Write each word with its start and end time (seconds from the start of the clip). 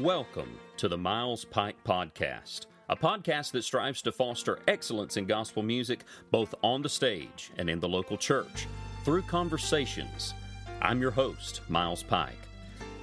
Welcome 0.00 0.58
to 0.78 0.88
the 0.88 0.98
Miles 0.98 1.44
Pike 1.44 1.76
Podcast, 1.86 2.66
a 2.88 2.96
podcast 2.96 3.52
that 3.52 3.62
strives 3.62 4.02
to 4.02 4.10
foster 4.10 4.58
excellence 4.66 5.16
in 5.16 5.24
gospel 5.24 5.62
music 5.62 6.02
both 6.32 6.52
on 6.64 6.82
the 6.82 6.88
stage 6.88 7.52
and 7.58 7.70
in 7.70 7.78
the 7.78 7.88
local 7.88 8.16
church 8.16 8.66
through 9.04 9.22
conversations. 9.22 10.34
I'm 10.82 11.00
your 11.00 11.12
host, 11.12 11.60
Miles 11.68 12.02
Pike. 12.02 12.32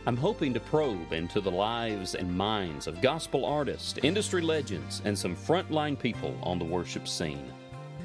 I'm 0.05 0.17
hoping 0.17 0.53
to 0.53 0.59
probe 0.59 1.13
into 1.13 1.39
the 1.39 1.49
lives 1.49 2.15
and 2.15 2.29
minds 2.29 2.87
of 2.87 3.01
gospel 3.01 3.45
artists, 3.45 3.97
industry 4.03 4.41
legends, 4.41 5.01
and 5.05 5.17
some 5.17 5.33
frontline 5.33 5.97
people 5.97 6.37
on 6.43 6.59
the 6.59 6.65
worship 6.65 7.07
scene. 7.07 7.53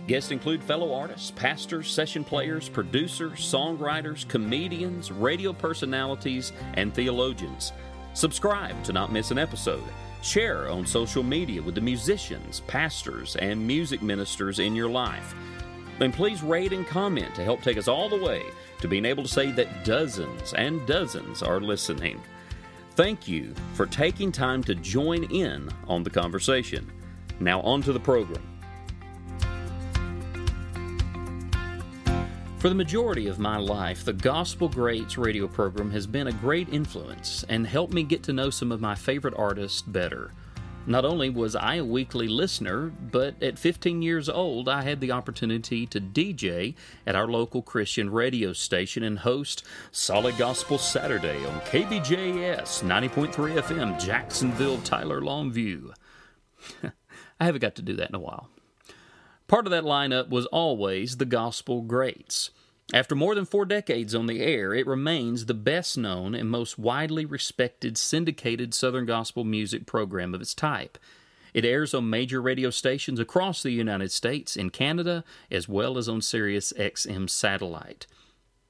Guests 0.06 0.30
include 0.30 0.62
fellow 0.62 0.94
artists, 0.94 1.32
pastors, 1.32 1.90
session 1.90 2.22
players, 2.22 2.68
producers, 2.68 3.40
songwriters, 3.40 4.28
comedians, 4.28 5.10
radio 5.10 5.52
personalities, 5.52 6.52
and 6.74 6.94
theologians. 6.94 7.72
Subscribe 8.16 8.82
to 8.84 8.94
not 8.94 9.12
miss 9.12 9.30
an 9.30 9.36
episode. 9.36 9.84
Share 10.22 10.70
on 10.70 10.86
social 10.86 11.22
media 11.22 11.60
with 11.60 11.74
the 11.74 11.82
musicians, 11.82 12.60
pastors, 12.60 13.36
and 13.36 13.66
music 13.66 14.00
ministers 14.00 14.58
in 14.58 14.74
your 14.74 14.88
life. 14.88 15.34
And 16.00 16.14
please 16.14 16.42
rate 16.42 16.72
and 16.72 16.86
comment 16.86 17.34
to 17.34 17.44
help 17.44 17.60
take 17.60 17.76
us 17.76 17.88
all 17.88 18.08
the 18.08 18.16
way 18.16 18.42
to 18.80 18.88
being 18.88 19.04
able 19.04 19.22
to 19.22 19.28
say 19.28 19.52
that 19.52 19.84
dozens 19.84 20.54
and 20.54 20.86
dozens 20.86 21.42
are 21.42 21.60
listening. 21.60 22.18
Thank 22.92 23.28
you 23.28 23.54
for 23.74 23.84
taking 23.84 24.32
time 24.32 24.64
to 24.64 24.74
join 24.74 25.24
in 25.24 25.68
on 25.86 26.02
the 26.02 26.08
conversation. 26.08 26.90
Now, 27.38 27.60
on 27.60 27.82
to 27.82 27.92
the 27.92 28.00
program. 28.00 28.55
For 32.66 32.70
the 32.70 32.74
majority 32.74 33.28
of 33.28 33.38
my 33.38 33.58
life, 33.58 34.04
the 34.04 34.12
Gospel 34.12 34.68
Greats 34.68 35.16
radio 35.16 35.46
program 35.46 35.92
has 35.92 36.04
been 36.04 36.26
a 36.26 36.32
great 36.32 36.68
influence 36.68 37.44
and 37.48 37.64
helped 37.64 37.92
me 37.92 38.02
get 38.02 38.24
to 38.24 38.32
know 38.32 38.50
some 38.50 38.72
of 38.72 38.80
my 38.80 38.96
favorite 38.96 39.34
artists 39.36 39.82
better. 39.82 40.32
Not 40.84 41.04
only 41.04 41.30
was 41.30 41.54
I 41.54 41.76
a 41.76 41.84
weekly 41.84 42.26
listener, 42.26 42.92
but 43.12 43.40
at 43.40 43.56
15 43.56 44.02
years 44.02 44.28
old, 44.28 44.68
I 44.68 44.82
had 44.82 45.00
the 45.00 45.12
opportunity 45.12 45.86
to 45.86 46.00
DJ 46.00 46.74
at 47.06 47.14
our 47.14 47.28
local 47.28 47.62
Christian 47.62 48.10
radio 48.10 48.52
station 48.52 49.04
and 49.04 49.20
host 49.20 49.62
Solid 49.92 50.36
Gospel 50.36 50.76
Saturday 50.76 51.46
on 51.46 51.60
KBJS 51.60 52.82
90.3 52.82 53.62
FM, 53.62 54.04
Jacksonville, 54.04 54.78
Tyler, 54.78 55.20
Longview. 55.20 55.92
I 56.82 57.44
haven't 57.44 57.62
got 57.62 57.76
to 57.76 57.82
do 57.82 57.94
that 57.94 58.08
in 58.08 58.16
a 58.16 58.18
while. 58.18 58.50
Part 59.48 59.66
of 59.66 59.70
that 59.70 59.84
lineup 59.84 60.28
was 60.28 60.46
always 60.46 61.18
the 61.18 61.24
Gospel 61.24 61.82
Greats. 61.82 62.50
After 62.92 63.14
more 63.14 63.34
than 63.34 63.44
four 63.44 63.64
decades 63.64 64.14
on 64.14 64.26
the 64.26 64.40
air, 64.40 64.74
it 64.74 64.86
remains 64.86 65.46
the 65.46 65.54
best 65.54 65.96
known 65.96 66.34
and 66.34 66.50
most 66.50 66.78
widely 66.78 67.24
respected 67.24 67.96
syndicated 67.96 68.74
Southern 68.74 69.06
gospel 69.06 69.44
music 69.44 69.86
program 69.86 70.34
of 70.34 70.40
its 70.40 70.54
type. 70.54 70.98
It 71.54 71.64
airs 71.64 71.94
on 71.94 72.10
major 72.10 72.42
radio 72.42 72.70
stations 72.70 73.18
across 73.18 73.62
the 73.62 73.70
United 73.70 74.12
States 74.12 74.56
and 74.56 74.72
Canada, 74.72 75.24
as 75.50 75.68
well 75.68 75.96
as 75.96 76.08
on 76.08 76.22
Sirius 76.22 76.72
XM 76.76 77.30
satellite. 77.30 78.06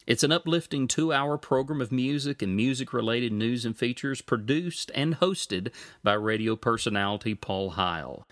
It's 0.07 0.23
an 0.23 0.33
uplifting 0.33 0.87
two 0.89 1.13
hour 1.13 1.37
program 1.37 1.81
of 1.81 1.91
music 1.91 2.43
and 2.43 2.55
music 2.55 2.93
related 2.93 3.33
news 3.33 3.65
and 3.65 3.77
features 3.77 4.21
produced 4.21 4.91
and 4.95 5.17
hosted 5.17 5.73
by 6.03 6.15
radio 6.15 6.55
personality 6.55 7.35
Paul 7.35 7.71
Heil 7.71 8.27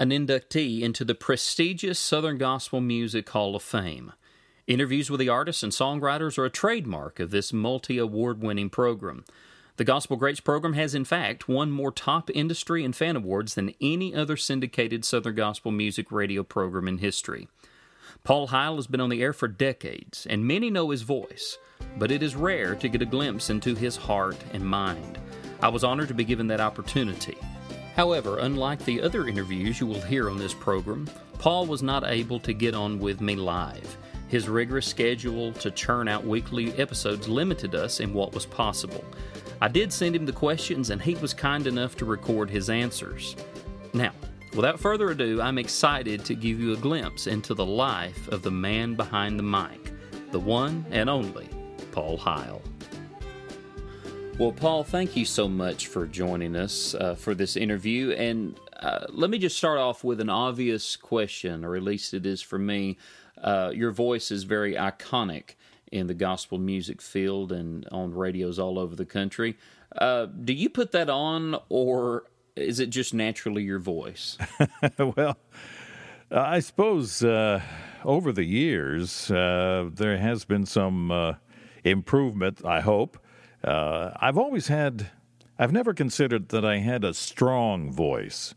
an 0.00 0.08
inductee 0.08 0.80
into 0.80 1.04
the 1.04 1.14
prestigious 1.14 1.98
Southern 1.98 2.38
Gospel 2.38 2.80
Music 2.80 3.28
Hall 3.28 3.54
of 3.54 3.62
Fame. 3.62 4.14
Interviews 4.66 5.10
with 5.10 5.20
the 5.20 5.28
artists 5.28 5.62
and 5.62 5.72
songwriters 5.72 6.38
are 6.38 6.46
a 6.46 6.50
trademark 6.50 7.20
of 7.20 7.30
this 7.30 7.52
multi 7.52 7.98
award 7.98 8.42
winning 8.42 8.70
program. 8.70 9.26
The 9.76 9.84
Gospel 9.84 10.16
Greats 10.16 10.40
program 10.40 10.72
has, 10.72 10.94
in 10.94 11.04
fact, 11.04 11.50
won 11.50 11.70
more 11.70 11.92
top 11.92 12.30
industry 12.30 12.82
and 12.82 12.96
fan 12.96 13.14
awards 13.14 13.56
than 13.56 13.74
any 13.78 14.14
other 14.14 14.38
syndicated 14.38 15.04
Southern 15.04 15.34
Gospel 15.34 15.70
music 15.70 16.10
radio 16.10 16.42
program 16.42 16.88
in 16.88 16.96
history. 16.96 17.48
Paul 18.24 18.46
Heil 18.46 18.76
has 18.76 18.86
been 18.86 19.02
on 19.02 19.10
the 19.10 19.22
air 19.22 19.34
for 19.34 19.48
decades, 19.48 20.26
and 20.30 20.46
many 20.46 20.70
know 20.70 20.88
his 20.88 21.02
voice, 21.02 21.58
but 21.98 22.10
it 22.10 22.22
is 22.22 22.34
rare 22.34 22.74
to 22.76 22.88
get 22.88 23.02
a 23.02 23.06
glimpse 23.06 23.50
into 23.50 23.74
his 23.74 23.96
heart 23.96 24.38
and 24.54 24.64
mind. 24.64 25.18
I 25.62 25.68
was 25.68 25.84
honored 25.84 26.08
to 26.08 26.14
be 26.14 26.24
given 26.24 26.46
that 26.46 26.60
opportunity. 26.60 27.36
However, 28.00 28.38
unlike 28.38 28.82
the 28.86 29.02
other 29.02 29.28
interviews 29.28 29.78
you 29.78 29.86
will 29.86 30.00
hear 30.00 30.30
on 30.30 30.38
this 30.38 30.54
program, 30.54 31.06
Paul 31.38 31.66
was 31.66 31.82
not 31.82 32.02
able 32.06 32.40
to 32.40 32.54
get 32.54 32.74
on 32.74 32.98
with 32.98 33.20
me 33.20 33.36
live. 33.36 33.98
His 34.28 34.48
rigorous 34.48 34.86
schedule 34.86 35.52
to 35.52 35.70
churn 35.70 36.08
out 36.08 36.24
weekly 36.24 36.72
episodes 36.78 37.28
limited 37.28 37.74
us 37.74 38.00
in 38.00 38.14
what 38.14 38.32
was 38.32 38.46
possible. 38.46 39.04
I 39.60 39.68
did 39.68 39.92
send 39.92 40.16
him 40.16 40.24
the 40.24 40.32
questions, 40.32 40.88
and 40.88 41.02
he 41.02 41.14
was 41.16 41.34
kind 41.34 41.66
enough 41.66 41.94
to 41.96 42.06
record 42.06 42.48
his 42.48 42.70
answers. 42.70 43.36
Now, 43.92 44.12
without 44.56 44.80
further 44.80 45.10
ado, 45.10 45.42
I'm 45.42 45.58
excited 45.58 46.24
to 46.24 46.34
give 46.34 46.58
you 46.58 46.72
a 46.72 46.78
glimpse 46.78 47.26
into 47.26 47.52
the 47.52 47.66
life 47.66 48.28
of 48.28 48.40
the 48.40 48.50
man 48.50 48.94
behind 48.94 49.38
the 49.38 49.42
mic, 49.42 49.92
the 50.30 50.40
one 50.40 50.86
and 50.90 51.10
only 51.10 51.50
Paul 51.92 52.16
Heil. 52.16 52.62
Well, 54.40 54.52
Paul, 54.52 54.84
thank 54.84 55.18
you 55.18 55.26
so 55.26 55.50
much 55.50 55.88
for 55.88 56.06
joining 56.06 56.56
us 56.56 56.94
uh, 56.94 57.14
for 57.14 57.34
this 57.34 57.58
interview. 57.58 58.12
And 58.12 58.58
uh, 58.74 59.04
let 59.10 59.28
me 59.28 59.36
just 59.36 59.54
start 59.54 59.78
off 59.78 60.02
with 60.02 60.18
an 60.18 60.30
obvious 60.30 60.96
question, 60.96 61.62
or 61.62 61.76
at 61.76 61.82
least 61.82 62.14
it 62.14 62.24
is 62.24 62.40
for 62.40 62.58
me. 62.58 62.96
Uh, 63.36 63.70
your 63.74 63.90
voice 63.90 64.30
is 64.30 64.44
very 64.44 64.76
iconic 64.76 65.56
in 65.92 66.06
the 66.06 66.14
gospel 66.14 66.56
music 66.56 67.02
field 67.02 67.52
and 67.52 67.86
on 67.92 68.14
radios 68.14 68.58
all 68.58 68.78
over 68.78 68.96
the 68.96 69.04
country. 69.04 69.58
Uh, 69.94 70.24
do 70.24 70.54
you 70.54 70.70
put 70.70 70.92
that 70.92 71.10
on, 71.10 71.58
or 71.68 72.24
is 72.56 72.80
it 72.80 72.88
just 72.88 73.12
naturally 73.12 73.62
your 73.62 73.78
voice? 73.78 74.38
well, 74.98 75.36
I 76.30 76.60
suppose 76.60 77.22
uh, 77.22 77.60
over 78.06 78.32
the 78.32 78.44
years 78.44 79.30
uh, 79.30 79.90
there 79.92 80.16
has 80.16 80.46
been 80.46 80.64
some 80.64 81.36
improvement, 81.84 82.64
I 82.64 82.80
hope. 82.80 83.18
Uh, 83.62 84.10
I've 84.16 84.38
always 84.38 84.68
had, 84.68 85.10
I've 85.58 85.72
never 85.72 85.92
considered 85.92 86.48
that 86.48 86.64
I 86.64 86.78
had 86.78 87.04
a 87.04 87.14
strong 87.14 87.92
voice. 87.92 88.54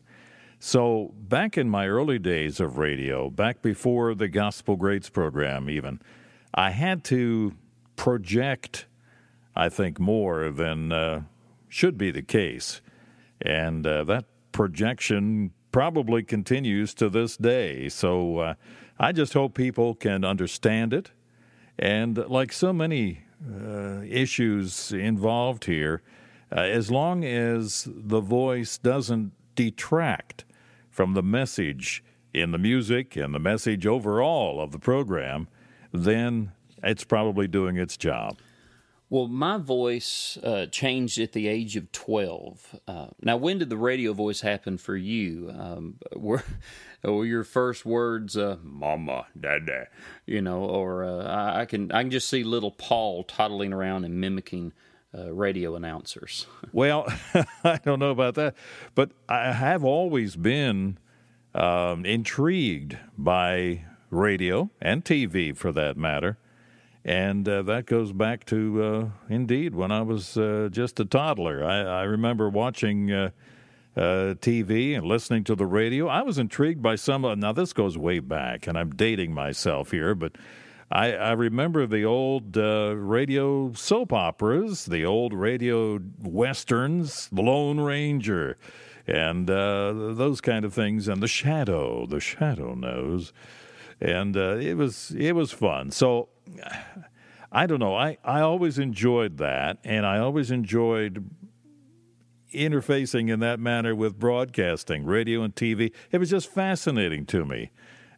So, 0.60 1.14
back 1.18 1.58
in 1.58 1.70
my 1.70 1.88
early 1.88 2.20
days 2.20 2.62
of 2.62 2.78
radio, 2.78 3.30
back 3.30 3.62
before 3.62 4.16
the 4.16 4.30
Gospel 4.30 4.78
Greats 4.78 5.10
program, 5.10 5.70
even, 5.70 6.00
I 6.54 6.70
had 6.70 7.04
to 7.06 7.54
project, 7.98 8.86
I 9.58 9.68
think, 9.68 10.00
more 10.00 10.50
than 10.52 10.94
uh, 10.94 11.24
should 11.68 11.98
be 11.98 12.12
the 12.12 12.22
case. 12.22 12.82
And 13.42 13.86
uh, 13.86 14.06
that 14.06 14.24
projection 14.54 15.52
probably 15.74 16.24
continues 16.24 16.94
to 16.94 17.10
this 17.10 17.36
day. 17.36 17.90
So, 17.90 18.38
uh, 18.38 18.54
I 18.98 19.12
just 19.12 19.34
hope 19.34 19.56
people 19.56 19.96
can 19.96 20.24
understand 20.24 20.94
it. 20.94 21.12
And 21.78 22.18
like 22.30 22.54
so 22.54 22.72
many 22.72 23.26
uh, 23.52 24.02
issues 24.08 24.92
involved 24.92 25.66
here, 25.66 26.02
uh, 26.52 26.60
as 26.60 26.92
long 26.92 27.24
as 27.26 27.88
the 27.90 28.22
voice 28.22 28.78
doesn't 28.78 29.32
detract 29.56 30.46
from 30.90 31.14
the 31.14 31.24
message 31.24 32.04
in 32.34 32.52
the 32.52 32.58
music 32.58 33.16
and 33.16 33.34
the 33.34 33.40
message 33.40 33.86
overall 33.86 34.62
of 34.62 34.72
the 34.72 34.80
program, 34.80 35.48
then 35.92 36.52
it's 36.84 37.04
probably 37.04 37.48
doing 37.48 37.78
its 37.78 37.98
job. 37.98 38.38
Well, 39.14 39.28
my 39.28 39.60
voice 39.60 40.40
uh, 40.42 40.66
changed 40.72 41.20
at 41.20 41.34
the 41.34 41.48
age 41.48 41.76
of 41.76 41.92
12. 41.92 42.80
Uh, 42.88 43.08
now, 43.22 43.38
when 43.38 43.60
did 43.60 43.70
the 43.70 43.78
radio 43.78 44.12
voice 44.12 44.42
happen 44.42 44.80
for 44.80 44.96
you? 44.96 45.54
Um, 45.56 46.00
were, 46.16 46.44
were 47.04 47.24
your 47.24 47.44
first 47.44 47.86
words, 47.86 48.36
uh, 48.36 48.58
"Mama, 48.64 49.28
Dada," 49.40 49.90
you 50.26 50.42
know, 50.42 50.64
or 50.66 51.04
uh, 51.04 51.28
I 51.56 51.66
can 51.66 51.92
I 51.92 52.02
can 52.02 52.10
just 52.10 52.28
see 52.28 52.44
little 52.44 52.72
Paul 52.72 53.24
toddling 53.24 53.72
around 53.72 54.04
and 54.04 54.20
mimicking 54.20 54.74
uh, 55.16 55.32
radio 55.32 55.76
announcers. 55.76 56.48
well, 56.74 57.06
I 57.64 57.78
don't 57.86 58.00
know 58.00 58.10
about 58.10 58.34
that, 58.34 58.56
but 58.96 59.12
I 59.30 59.52
have 59.52 59.84
always 59.84 60.36
been 60.36 60.98
um, 61.54 62.04
intrigued 62.04 62.98
by 63.16 63.86
radio 64.10 64.72
and 64.82 65.06
TV, 65.06 65.56
for 65.56 65.72
that 65.72 65.98
matter. 65.98 66.40
And 67.06 67.48
uh, 67.50 67.64
that 67.64 67.86
goes 67.86 68.14
back 68.14 68.46
to, 68.46 68.84
uh, 68.84 69.10
indeed, 69.30 69.76
when 69.76 69.92
I 69.92 70.02
was 70.02 70.38
uh, 70.38 70.70
just 70.72 71.00
a 71.02 71.06
toddler. 71.06 71.64
I, 71.64 71.82
I 71.82 72.04
remember 72.04 72.50
watching 72.50 73.12
uh, 73.12 73.32
uh, 73.98 74.36
TV 74.36 74.96
and 74.96 75.06
listening 75.06 75.44
to 75.46 75.56
the 75.56 75.66
radio. 75.66 76.08
I 76.08 76.22
was 76.22 76.38
intrigued 76.38 76.82
by 76.82 76.96
some. 76.96 77.26
Of, 77.26 77.38
now, 77.40 77.52
this 77.52 77.74
goes 77.74 77.98
way 77.98 78.20
back, 78.20 78.68
and 78.68 78.78
I'm 78.78 78.92
dating 78.92 79.34
myself 79.34 79.92
here, 79.92 80.16
but 80.16 80.38
I, 80.90 81.12
I 81.12 81.32
remember 81.34 81.86
the 81.86 82.06
old 82.06 82.58
uh, 82.58 82.96
radio 82.96 83.74
soap 83.74 84.14
operas, 84.14 84.86
the 84.86 85.04
old 85.04 85.34
radio 85.34 86.00
westerns, 86.22 87.28
The 87.34 87.42
Lone 87.42 87.82
Ranger, 87.82 88.58
and 89.06 89.48
those 89.48 90.40
kind 90.40 90.64
of 90.64 90.74
things, 90.74 91.10
and 91.10 91.22
The 91.22 91.28
Shadow. 91.28 92.06
The 92.06 92.22
Shadow 92.22 92.76
knows. 92.76 93.34
And 94.00 94.36
it 94.36 94.76
was 94.76 95.12
it 95.18 95.34
was 95.34 95.52
fun. 95.52 95.92
So 95.92 96.30
I 97.52 97.68
don't 97.68 97.80
know. 97.80 97.96
I, 97.96 98.18
I 98.24 98.42
always 98.42 98.80
enjoyed 98.80 99.38
that, 99.38 99.78
and 99.84 100.06
I 100.06 100.18
always 100.18 100.50
enjoyed 100.50 101.30
interfacing 102.54 103.30
in 103.30 103.40
that 103.42 103.60
manner 103.60 103.96
with 103.96 104.20
broadcasting, 104.20 105.06
radio 105.06 105.44
and 105.44 105.56
TV. 105.56 105.92
It 106.12 106.18
was 106.18 106.30
just 106.30 106.52
fascinating 106.52 107.26
to 107.28 107.46
me. 107.46 107.72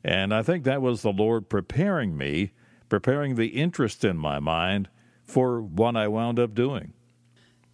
And 0.04 0.34
I 0.34 0.44
think 0.44 0.64
that 0.64 0.82
was 0.82 1.02
the 1.02 1.12
Lord 1.12 1.50
preparing 1.50 2.18
me, 2.18 2.52
preparing 2.90 3.36
the 3.36 3.48
interest 3.48 4.04
in 4.04 4.18
my 4.18 4.40
mind 4.40 4.90
for 5.26 5.62
what 5.62 5.96
I 5.96 6.08
wound 6.08 6.40
up 6.40 6.54
doing. 6.54 6.94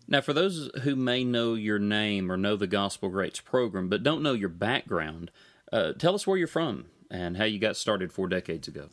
Now, 0.07 0.21
for 0.21 0.33
those 0.33 0.69
who 0.83 0.95
may 0.95 1.23
know 1.23 1.53
your 1.53 1.79
name 1.79 2.31
or 2.31 2.37
know 2.37 2.55
the 2.55 2.67
Gospel 2.67 3.09
Greats 3.09 3.39
program, 3.39 3.89
but 3.89 4.03
don't 4.03 4.23
know 4.23 4.33
your 4.33 4.49
background, 4.49 5.31
uh, 5.71 5.93
tell 5.93 6.15
us 6.15 6.25
where 6.25 6.37
you're 6.37 6.47
from 6.47 6.85
and 7.09 7.37
how 7.37 7.45
you 7.45 7.59
got 7.59 7.77
started 7.77 8.11
four 8.11 8.27
decades 8.27 8.67
ago. 8.67 8.89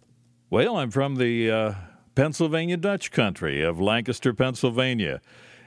Well, 0.50 0.78
I'm 0.78 0.90
from 0.90 1.16
the 1.16 1.50
uh, 1.50 1.74
Pennsylvania 2.14 2.78
Dutch 2.78 3.10
country 3.10 3.60
of 3.60 3.78
Lancaster, 3.78 4.32
Pennsylvania. 4.32 5.20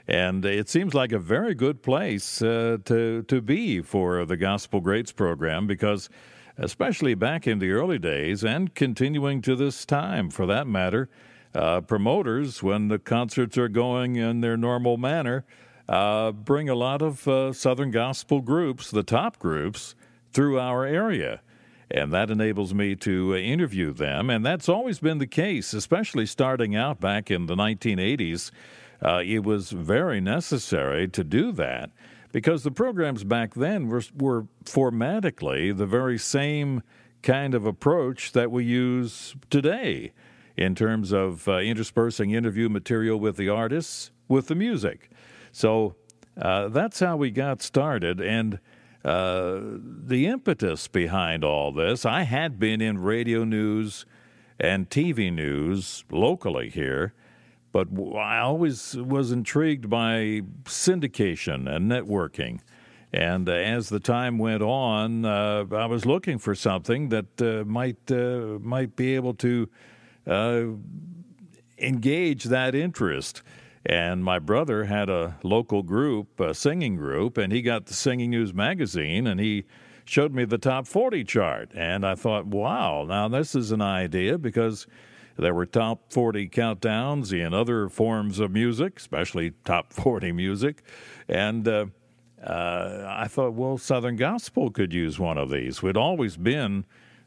And 0.08 0.44
it 0.44 0.68
seems 0.68 0.92
like 0.92 1.12
a 1.12 1.20
very 1.20 1.54
good 1.54 1.84
place 1.84 2.42
uh, 2.42 2.78
to, 2.86 3.22
to 3.22 3.40
be 3.40 3.80
for 3.80 4.24
the 4.24 4.36
Gospel 4.36 4.80
Greats 4.80 5.12
program 5.12 5.68
because, 5.68 6.10
especially 6.58 7.14
back 7.14 7.46
in 7.46 7.60
the 7.60 7.70
early 7.70 8.00
days 8.00 8.42
and 8.42 8.74
continuing 8.74 9.40
to 9.42 9.54
this 9.54 9.86
time 9.86 10.30
for 10.30 10.46
that 10.46 10.66
matter, 10.66 11.08
uh, 11.54 11.80
promoters, 11.82 12.60
when 12.60 12.88
the 12.88 12.98
concerts 12.98 13.56
are 13.56 13.68
going 13.68 14.16
in 14.16 14.40
their 14.40 14.56
normal 14.56 14.96
manner, 14.96 15.44
uh, 15.88 16.32
bring 16.32 16.68
a 16.68 16.74
lot 16.74 17.02
of 17.02 17.28
uh, 17.28 17.52
Southern 17.52 17.92
gospel 17.92 18.40
groups, 18.40 18.90
the 18.90 19.04
top 19.04 19.38
groups, 19.38 19.94
through 20.32 20.58
our 20.58 20.84
area. 20.84 21.40
And 21.92 22.12
that 22.12 22.30
enables 22.30 22.72
me 22.72 22.96
to 22.96 23.34
uh, 23.34 23.36
interview 23.36 23.92
them. 23.92 24.30
And 24.30 24.44
that's 24.44 24.68
always 24.68 24.98
been 24.98 25.18
the 25.18 25.26
case, 25.26 25.74
especially 25.74 26.24
starting 26.24 26.74
out 26.74 27.00
back 27.00 27.30
in 27.30 27.46
the 27.46 27.54
1980s. 27.54 28.50
Uh, 29.02 29.22
it 29.24 29.44
was 29.44 29.70
very 29.70 30.20
necessary 30.20 31.06
to 31.08 31.22
do 31.22 31.52
that 31.52 31.90
because 32.32 32.62
the 32.62 32.70
programs 32.70 33.24
back 33.24 33.54
then 33.54 33.88
were, 33.88 34.02
were 34.18 34.46
formatically 34.64 35.76
the 35.76 35.86
very 35.86 36.18
same 36.18 36.82
kind 37.22 37.54
of 37.54 37.66
approach 37.66 38.32
that 38.32 38.50
we 38.50 38.64
use 38.64 39.36
today 39.50 40.12
in 40.56 40.74
terms 40.74 41.12
of 41.12 41.46
uh, 41.46 41.58
interspersing 41.58 42.30
interview 42.30 42.68
material 42.68 43.18
with 43.20 43.36
the 43.36 43.48
artists 43.48 44.10
with 44.28 44.48
the 44.48 44.54
music. 44.54 45.10
So 45.52 45.94
uh, 46.40 46.68
that's 46.68 47.00
how 47.00 47.16
we 47.16 47.30
got 47.30 47.60
started. 47.60 48.20
And 48.20 48.58
uh, 49.04 49.60
the 49.60 50.26
impetus 50.26 50.88
behind 50.88 51.44
all 51.44 51.72
this, 51.72 52.04
I 52.04 52.22
had 52.22 52.58
been 52.58 52.80
in 52.80 52.98
radio 52.98 53.44
news 53.44 54.06
and 54.60 54.88
TV 54.88 55.32
news 55.32 56.04
locally 56.10 56.70
here, 56.70 57.12
but 57.72 57.88
I 58.16 58.38
always 58.38 58.96
was 58.96 59.32
intrigued 59.32 59.90
by 59.90 60.42
syndication 60.64 61.68
and 61.68 61.90
networking. 61.90 62.60
And 63.12 63.48
uh, 63.48 63.52
as 63.52 63.88
the 63.88 64.00
time 64.00 64.38
went 64.38 64.62
on, 64.62 65.24
uh, 65.24 65.66
I 65.72 65.86
was 65.86 66.06
looking 66.06 66.38
for 66.38 66.54
something 66.54 67.10
that 67.10 67.42
uh, 67.42 67.64
might 67.66 68.10
uh, 68.10 68.58
might 68.60 68.96
be 68.96 69.14
able 69.14 69.34
to 69.34 69.68
engage 71.78 72.44
that 72.44 72.74
interest. 72.74 73.42
And 73.84 74.22
my 74.24 74.38
brother 74.38 74.84
had 74.84 75.08
a 75.08 75.38
local 75.42 75.82
group, 75.82 76.38
a 76.38 76.54
singing 76.54 76.96
group, 76.96 77.36
and 77.36 77.52
he 77.52 77.62
got 77.62 77.86
the 77.86 77.94
Singing 77.94 78.30
News 78.30 78.54
magazine 78.54 79.26
and 79.26 79.40
he 79.40 79.64
showed 80.04 80.32
me 80.32 80.44
the 80.44 80.58
top 80.58 80.86
40 80.86 81.24
chart. 81.24 81.72
And 81.74 82.06
I 82.06 82.14
thought, 82.14 82.46
wow, 82.46 83.04
now 83.04 83.28
this 83.28 83.54
is 83.54 83.72
an 83.72 83.82
idea 83.82 84.38
because 84.38 84.86
there 85.36 85.54
were 85.54 85.66
top 85.66 86.12
40 86.12 86.48
countdowns 86.48 87.32
in 87.32 87.54
other 87.54 87.88
forms 87.88 88.38
of 88.38 88.50
music, 88.50 88.98
especially 88.98 89.52
top 89.64 89.92
40 89.92 90.32
music. 90.32 90.82
And 91.28 91.66
uh, 91.66 91.86
uh, 92.44 93.04
I 93.08 93.28
thought, 93.28 93.54
well, 93.54 93.78
Southern 93.78 94.16
Gospel 94.16 94.70
could 94.70 94.92
use 94.92 95.18
one 95.18 95.38
of 95.38 95.50
these. 95.50 95.82
We'd 95.82 95.96
always 95.96 96.36
been 96.36 96.84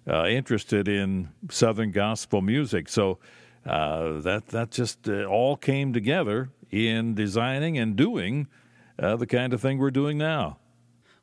uh, 0.07 0.27
interested 0.27 0.87
in 0.87 1.29
Southern 1.49 1.91
gospel 1.91 2.41
music. 2.41 2.89
So 2.89 3.17
uh, 3.65 4.19
that 4.19 4.47
that 4.47 4.71
just 4.71 5.09
uh, 5.09 5.23
all 5.25 5.57
came 5.57 5.93
together 5.93 6.49
in 6.71 7.15
designing 7.15 7.77
and 7.77 7.95
doing 7.95 8.47
uh, 8.99 9.15
the 9.15 9.27
kind 9.27 9.53
of 9.53 9.61
thing 9.61 9.77
we're 9.77 9.91
doing 9.91 10.17
now. 10.17 10.57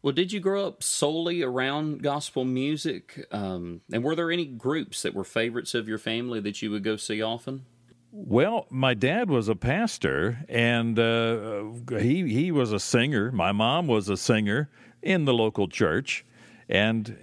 Well, 0.03 0.13
did 0.13 0.33
you 0.33 0.41
grow 0.41 0.67
up 0.67 0.83
solely 0.83 1.43
around 1.43 2.03
gospel 2.03 2.45
music? 2.45 3.25
Um, 3.31 3.83
and 3.93 4.03
were 4.03 4.17
there 4.17 4.33
any 4.33 4.47
groups 4.47 5.03
that 5.03 5.15
were 5.15 5.23
favorites 5.23 5.75
of 5.75 5.89
your 5.89 5.99
family 5.99 6.41
that 6.41 6.61
you 6.61 6.73
would 6.73 6.83
go 6.83 6.97
see 6.97 7.23
often? 7.23 7.67
Well, 8.11 8.67
my 8.69 8.95
dad 8.95 9.31
was 9.31 9.49
a 9.49 9.55
pastor, 9.55 10.45
and 10.49 10.99
uh, 10.99 11.65
he 11.99 12.29
he 12.29 12.51
was 12.51 12.73
a 12.73 12.81
singer. 12.81 13.31
My 13.33 13.53
mom 13.53 13.87
was 13.87 14.09
a 14.09 14.17
singer 14.17 14.69
in 15.01 15.25
the 15.25 15.33
local 15.33 15.69
church, 15.69 16.25
and 16.69 17.17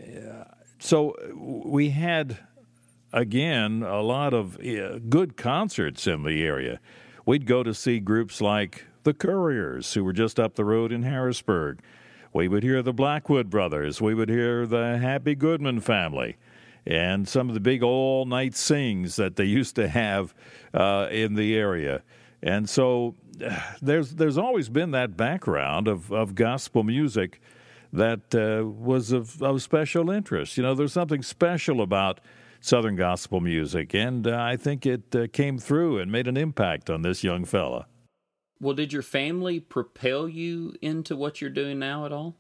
so 0.80 1.16
we 1.36 1.90
had 1.90 2.40
again 3.12 3.84
a 3.84 4.02
lot 4.02 4.34
of 4.34 4.60
uh, 4.60 5.00
good 5.10 5.38
concerts 5.38 6.08
in 6.08 6.24
the 6.24 6.44
area. 6.44 6.80
We'd 7.26 7.46
go 7.46 7.64
to 7.64 7.74
see 7.74 8.00
groups 8.00 8.42
like 8.42 8.86
the 9.04 9.14
Couriers, 9.14 9.94
who 9.94 10.04
were 10.04 10.14
just 10.14 10.40
up 10.40 10.56
the 10.56 10.66
road 10.66 10.92
in 10.92 11.04
Harrisburg. 11.04 11.80
We 12.34 12.48
would 12.48 12.64
hear 12.64 12.82
the 12.82 12.94
Blackwood 12.94 13.50
Brothers. 13.50 14.02
We 14.02 14.14
would 14.14 14.30
hear 14.30 14.66
the 14.66 14.98
Happy 14.98 15.36
Goodman 15.36 15.80
family, 15.80 16.38
and 16.86 17.28
some 17.28 17.50
of 17.50 17.54
the 17.56 17.60
big 17.60 17.82
all 17.82 18.26
night 18.26 18.56
sings 18.56 19.16
that 19.16 19.36
they 19.36 19.46
used 19.60 19.76
to 19.76 19.88
have 19.88 20.34
uh, 20.74 21.08
in 21.12 21.36
the 21.36 21.56
area. 21.56 22.04
And 22.42 22.70
so 22.70 23.16
there's 23.82 24.16
there's 24.16 24.38
always 24.38 24.70
been 24.70 24.92
that 24.92 25.18
background 25.18 25.88
of, 25.88 26.12
of 26.12 26.36
gospel 26.36 26.84
music 26.84 27.42
that 27.92 28.36
uh, 28.36 28.68
was 28.68 29.12
of, 29.12 29.42
of 29.42 29.62
special 29.62 30.12
interest. 30.12 30.58
You 30.58 30.64
know, 30.64 30.76
there's 30.76 30.94
something 30.94 31.24
special 31.24 31.82
about 31.82 32.20
Southern 32.62 32.96
gospel 32.96 33.40
music, 33.40 33.94
and 33.94 34.28
uh, 34.28 34.38
I 34.38 34.58
think 34.58 34.86
it 34.86 35.16
uh, 35.16 35.28
came 35.32 35.58
through 35.58 36.00
and 36.00 36.12
made 36.12 36.28
an 36.28 36.38
impact 36.38 36.90
on 36.90 37.02
this 37.02 37.24
young 37.24 37.46
fella. 37.46 37.88
Well, 38.62 38.74
did 38.76 38.92
your 38.92 39.02
family 39.02 39.60
propel 39.60 40.28
you 40.28 40.76
into 40.82 41.16
what 41.16 41.40
you're 41.40 41.50
doing 41.50 41.80
now 41.80 42.06
at 42.06 42.12
all? 42.12 42.36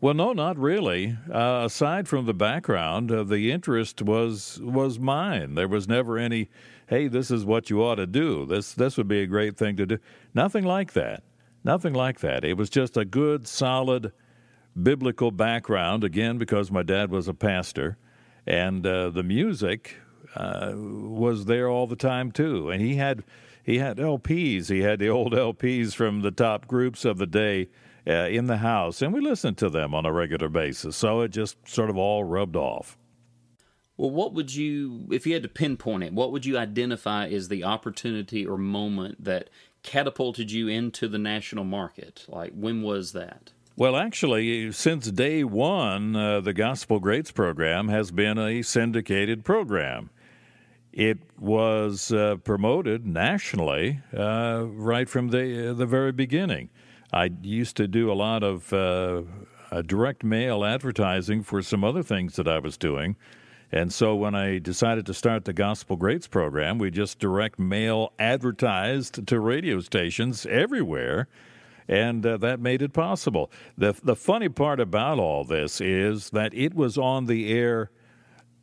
Well, 0.00 0.14
no, 0.14 0.32
not 0.32 0.58
really. 0.58 1.16
Uh, 1.32 1.62
aside 1.66 2.08
from 2.08 2.26
the 2.26 2.34
background, 2.34 3.12
uh, 3.12 3.22
the 3.22 3.52
interest 3.52 4.02
was 4.02 4.58
was 4.60 4.98
mine. 4.98 5.54
There 5.54 5.68
was 5.68 5.86
never 5.86 6.18
any, 6.18 6.48
"Hey, 6.88 7.06
this 7.06 7.30
is 7.30 7.44
what 7.44 7.70
you 7.70 7.82
ought 7.84 7.96
to 7.96 8.06
do. 8.06 8.44
This 8.46 8.72
this 8.72 8.96
would 8.96 9.06
be 9.06 9.20
a 9.20 9.26
great 9.26 9.56
thing 9.56 9.76
to 9.76 9.86
do." 9.86 9.98
Nothing 10.34 10.64
like 10.64 10.94
that. 10.94 11.22
Nothing 11.62 11.92
like 11.92 12.18
that. 12.20 12.44
It 12.44 12.56
was 12.56 12.68
just 12.68 12.96
a 12.96 13.04
good, 13.04 13.46
solid 13.46 14.12
biblical 14.80 15.30
background, 15.30 16.02
again, 16.02 16.38
because 16.38 16.70
my 16.72 16.82
dad 16.82 17.10
was 17.10 17.28
a 17.28 17.34
pastor, 17.34 17.96
and 18.46 18.86
uh, 18.86 19.10
the 19.10 19.22
music 19.22 19.96
uh, 20.34 20.72
was 20.74 21.44
there 21.44 21.68
all 21.68 21.86
the 21.86 21.96
time 21.96 22.32
too. 22.32 22.70
And 22.70 22.80
he 22.80 22.96
had 22.96 23.24
he 23.62 23.78
had 23.78 23.98
LPs. 23.98 24.68
He 24.68 24.80
had 24.80 24.98
the 24.98 25.08
old 25.08 25.32
LPs 25.32 25.94
from 25.94 26.22
the 26.22 26.30
top 26.30 26.66
groups 26.66 27.04
of 27.04 27.18
the 27.18 27.26
day 27.26 27.68
uh, 28.06 28.28
in 28.28 28.46
the 28.46 28.58
house, 28.58 29.00
and 29.02 29.12
we 29.12 29.20
listened 29.20 29.58
to 29.58 29.68
them 29.68 29.94
on 29.94 30.04
a 30.04 30.12
regular 30.12 30.48
basis. 30.48 30.96
So 30.96 31.20
it 31.20 31.28
just 31.28 31.56
sort 31.68 31.90
of 31.90 31.96
all 31.96 32.24
rubbed 32.24 32.56
off. 32.56 32.98
Well, 33.96 34.10
what 34.10 34.32
would 34.32 34.54
you, 34.54 35.06
if 35.12 35.26
you 35.26 35.34
had 35.34 35.44
to 35.44 35.48
pinpoint 35.48 36.02
it, 36.02 36.12
what 36.12 36.32
would 36.32 36.44
you 36.44 36.58
identify 36.58 37.28
as 37.28 37.48
the 37.48 37.62
opportunity 37.62 38.44
or 38.44 38.58
moment 38.58 39.22
that 39.22 39.50
catapulted 39.82 40.50
you 40.50 40.66
into 40.66 41.06
the 41.06 41.18
national 41.18 41.64
market? 41.64 42.24
Like, 42.26 42.52
when 42.54 42.82
was 42.82 43.12
that? 43.12 43.52
Well, 43.74 43.96
actually, 43.96 44.70
since 44.72 45.10
day 45.10 45.44
one, 45.44 46.14
uh, 46.14 46.40
the 46.42 46.52
Gospel 46.52 47.00
Greats 47.00 47.30
program 47.30 47.88
has 47.88 48.10
been 48.10 48.36
a 48.36 48.60
syndicated 48.60 49.46
program. 49.46 50.10
It 50.92 51.20
was 51.40 52.12
uh, 52.12 52.36
promoted 52.44 53.06
nationally 53.06 54.02
uh, 54.14 54.66
right 54.66 55.08
from 55.08 55.28
the 55.28 55.70
uh, 55.70 55.72
the 55.72 55.86
very 55.86 56.12
beginning. 56.12 56.68
I 57.14 57.30
used 57.40 57.78
to 57.78 57.88
do 57.88 58.12
a 58.12 58.14
lot 58.14 58.42
of 58.42 58.70
uh, 58.74 59.22
direct 59.86 60.22
mail 60.22 60.66
advertising 60.66 61.42
for 61.42 61.62
some 61.62 61.82
other 61.82 62.02
things 62.02 62.36
that 62.36 62.46
I 62.46 62.58
was 62.58 62.76
doing. 62.76 63.16
And 63.74 63.90
so 63.90 64.14
when 64.14 64.34
I 64.34 64.58
decided 64.58 65.06
to 65.06 65.14
start 65.14 65.46
the 65.46 65.54
Gospel 65.54 65.96
Greats 65.96 66.28
program, 66.28 66.76
we 66.76 66.90
just 66.90 67.18
direct 67.18 67.58
mail 67.58 68.12
advertised 68.18 69.26
to 69.26 69.40
radio 69.40 69.80
stations 69.80 70.44
everywhere 70.44 71.26
and 71.88 72.24
uh, 72.24 72.36
that 72.38 72.60
made 72.60 72.82
it 72.82 72.92
possible. 72.92 73.50
The, 73.76 73.94
the 74.02 74.16
funny 74.16 74.48
part 74.48 74.80
about 74.80 75.18
all 75.18 75.44
this 75.44 75.80
is 75.80 76.30
that 76.30 76.54
it 76.54 76.74
was 76.74 76.96
on 76.98 77.26
the 77.26 77.52
air 77.52 77.90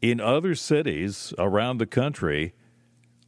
in 0.01 0.21
other 0.21 0.55
cities 0.55 1.33
around 1.37 1.77
the 1.77 1.85
country 1.85 2.53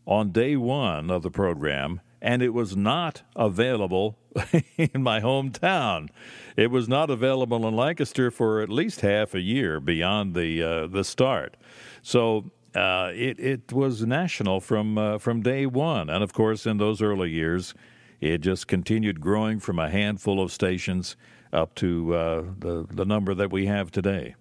on 0.05 0.31
day 0.31 0.55
one 0.55 1.09
of 1.09 1.21
the 1.21 1.31
program, 1.31 2.01
and 2.21 2.41
it 2.41 2.53
was 2.53 2.75
not 2.75 3.23
available 3.35 4.17
in 4.77 5.03
my 5.03 5.19
hometown. 5.19 6.09
It 6.55 6.71
was 6.71 6.87
not 6.87 7.09
available 7.09 7.67
in 7.67 7.75
Lancaster 7.75 8.31
for 8.31 8.61
at 8.61 8.69
least 8.69 9.01
half 9.01 9.33
a 9.33 9.41
year 9.41 9.79
beyond 9.79 10.33
the 10.33 10.61
uh, 10.63 10.87
the 10.87 11.03
start. 11.03 11.57
So 12.01 12.51
uh, 12.75 13.11
it 13.13 13.39
it 13.39 13.73
was 13.73 14.05
national 14.05 14.59
from 14.59 14.97
uh, 14.97 15.17
from 15.17 15.41
day 15.41 15.65
one, 15.65 16.09
and 16.09 16.23
of 16.23 16.33
course, 16.33 16.65
in 16.65 16.77
those 16.77 17.01
early 17.01 17.29
years, 17.29 17.73
it 18.21 18.37
just 18.39 18.67
continued 18.67 19.19
growing 19.19 19.59
from 19.59 19.79
a 19.79 19.89
handful 19.89 20.41
of 20.41 20.51
stations 20.51 21.15
up 21.51 21.75
to 21.75 22.15
uh, 22.15 22.43
the, 22.59 22.85
the 22.89 23.05
number 23.05 23.33
that 23.33 23.51
we 23.51 23.65
have 23.65 23.91
today. 23.91 24.35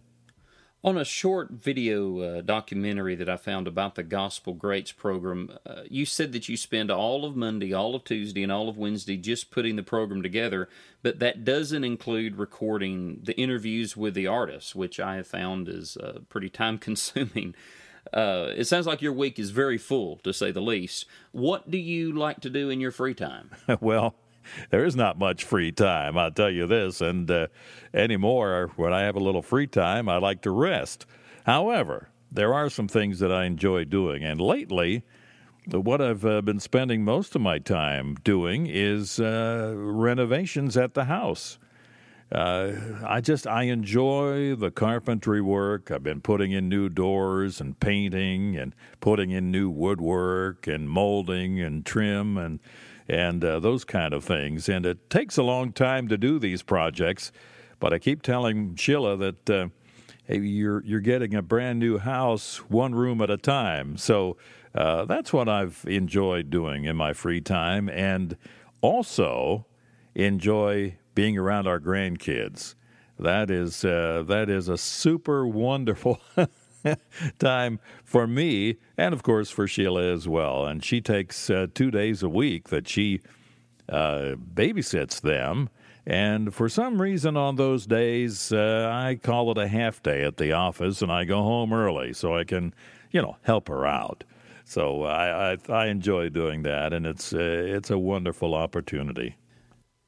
On 0.82 0.96
a 0.96 1.04
short 1.04 1.50
video 1.50 2.20
uh, 2.20 2.40
documentary 2.40 3.14
that 3.14 3.28
I 3.28 3.36
found 3.36 3.68
about 3.68 3.96
the 3.96 4.02
Gospel 4.02 4.54
Greats 4.54 4.92
program, 4.92 5.58
uh, 5.66 5.82
you 5.90 6.06
said 6.06 6.32
that 6.32 6.48
you 6.48 6.56
spend 6.56 6.90
all 6.90 7.26
of 7.26 7.36
Monday, 7.36 7.74
all 7.74 7.94
of 7.94 8.04
Tuesday, 8.04 8.42
and 8.42 8.50
all 8.50 8.66
of 8.66 8.78
Wednesday 8.78 9.18
just 9.18 9.50
putting 9.50 9.76
the 9.76 9.82
program 9.82 10.22
together, 10.22 10.70
but 11.02 11.18
that 11.18 11.44
doesn't 11.44 11.84
include 11.84 12.36
recording 12.36 13.20
the 13.22 13.36
interviews 13.36 13.94
with 13.94 14.14
the 14.14 14.26
artists, 14.26 14.74
which 14.74 14.98
I 14.98 15.16
have 15.16 15.26
found 15.26 15.68
is 15.68 15.98
uh, 15.98 16.20
pretty 16.30 16.48
time 16.48 16.78
consuming. 16.78 17.54
Uh, 18.12 18.50
it 18.56 18.64
sounds 18.64 18.86
like 18.86 19.02
your 19.02 19.12
week 19.12 19.38
is 19.38 19.50
very 19.50 19.78
full, 19.78 20.16
to 20.18 20.32
say 20.32 20.50
the 20.50 20.60
least. 20.60 21.06
What 21.32 21.70
do 21.70 21.78
you 21.78 22.12
like 22.12 22.40
to 22.40 22.50
do 22.50 22.68
in 22.70 22.80
your 22.80 22.90
free 22.90 23.14
time? 23.14 23.50
well, 23.80 24.14
there 24.70 24.84
is 24.84 24.96
not 24.96 25.18
much 25.18 25.44
free 25.44 25.72
time, 25.72 26.18
I'll 26.18 26.32
tell 26.32 26.50
you 26.50 26.66
this. 26.66 27.00
And 27.00 27.30
uh, 27.30 27.46
anymore, 27.94 28.70
when 28.76 28.92
I 28.92 29.02
have 29.02 29.16
a 29.16 29.20
little 29.20 29.42
free 29.42 29.66
time, 29.66 30.08
I 30.08 30.16
like 30.16 30.42
to 30.42 30.50
rest. 30.50 31.06
However, 31.46 32.08
there 32.32 32.54
are 32.54 32.70
some 32.70 32.88
things 32.88 33.18
that 33.20 33.32
I 33.32 33.44
enjoy 33.44 33.84
doing. 33.84 34.24
And 34.24 34.40
lately, 34.40 35.04
what 35.70 36.00
I've 36.00 36.24
uh, 36.24 36.40
been 36.42 36.60
spending 36.60 37.04
most 37.04 37.34
of 37.34 37.42
my 37.42 37.58
time 37.58 38.16
doing 38.24 38.66
is 38.66 39.20
uh, 39.20 39.74
renovations 39.76 40.76
at 40.76 40.94
the 40.94 41.04
house. 41.04 41.58
Uh, 42.32 42.72
I 43.04 43.20
just 43.20 43.46
I 43.46 43.64
enjoy 43.64 44.54
the 44.54 44.70
carpentry 44.70 45.40
work. 45.40 45.90
I've 45.90 46.04
been 46.04 46.20
putting 46.20 46.52
in 46.52 46.68
new 46.68 46.88
doors 46.88 47.60
and 47.60 47.78
painting 47.80 48.56
and 48.56 48.74
putting 49.00 49.30
in 49.30 49.50
new 49.50 49.68
woodwork 49.68 50.68
and 50.68 50.88
molding 50.88 51.60
and 51.60 51.84
trim 51.84 52.36
and 52.38 52.60
and 53.08 53.44
uh, 53.44 53.58
those 53.58 53.84
kind 53.84 54.14
of 54.14 54.22
things. 54.22 54.68
And 54.68 54.86
it 54.86 55.10
takes 55.10 55.36
a 55.36 55.42
long 55.42 55.72
time 55.72 56.06
to 56.06 56.16
do 56.16 56.38
these 56.38 56.62
projects, 56.62 57.32
but 57.80 57.92
I 57.92 57.98
keep 57.98 58.22
telling 58.22 58.76
Sheila 58.76 59.16
that 59.16 59.50
uh, 59.50 59.68
hey, 60.26 60.38
you're 60.38 60.84
you're 60.84 61.00
getting 61.00 61.34
a 61.34 61.42
brand 61.42 61.80
new 61.80 61.98
house 61.98 62.58
one 62.70 62.94
room 62.94 63.20
at 63.20 63.30
a 63.30 63.38
time. 63.38 63.96
So 63.96 64.36
uh, 64.72 65.04
that's 65.04 65.32
what 65.32 65.48
I've 65.48 65.84
enjoyed 65.88 66.48
doing 66.48 66.84
in 66.84 66.94
my 66.94 67.12
free 67.12 67.40
time, 67.40 67.88
and 67.88 68.36
also 68.82 69.66
enjoy 70.14 70.96
being 71.14 71.36
around 71.38 71.66
our 71.66 71.80
grandkids. 71.80 72.74
That 73.18 73.50
is 73.50 73.84
uh, 73.84 74.24
that 74.28 74.48
is 74.48 74.68
a 74.68 74.78
super 74.78 75.46
wonderful 75.46 76.20
time 77.38 77.80
for 78.02 78.26
me, 78.26 78.76
and 78.96 79.12
of 79.12 79.22
course 79.22 79.50
for 79.50 79.66
Sheila 79.66 80.12
as 80.12 80.26
well. 80.26 80.64
And 80.64 80.82
she 80.82 81.00
takes 81.00 81.50
uh, 81.50 81.66
two 81.74 81.90
days 81.90 82.22
a 82.22 82.28
week 82.28 82.70
that 82.70 82.88
she 82.88 83.20
uh, 83.88 84.36
babysits 84.54 85.20
them. 85.20 85.68
And 86.06 86.54
for 86.54 86.68
some 86.68 87.00
reason, 87.00 87.36
on 87.36 87.56
those 87.56 87.86
days, 87.86 88.52
uh, 88.52 88.90
I 88.90 89.16
call 89.16 89.50
it 89.52 89.58
a 89.58 89.68
half 89.68 90.02
day 90.02 90.24
at 90.24 90.38
the 90.38 90.52
office, 90.52 91.02
and 91.02 91.12
I 91.12 91.24
go 91.24 91.42
home 91.42 91.74
early 91.74 92.14
so 92.14 92.34
I 92.34 92.44
can, 92.44 92.72
you 93.10 93.20
know, 93.20 93.36
help 93.42 93.68
her 93.68 93.86
out. 93.86 94.24
So 94.64 95.02
I 95.02 95.52
I, 95.52 95.56
I 95.68 95.86
enjoy 95.88 96.30
doing 96.30 96.62
that, 96.62 96.94
and 96.94 97.04
it's 97.04 97.34
uh, 97.34 97.38
it's 97.38 97.90
a 97.90 97.98
wonderful 97.98 98.54
opportunity. 98.54 99.36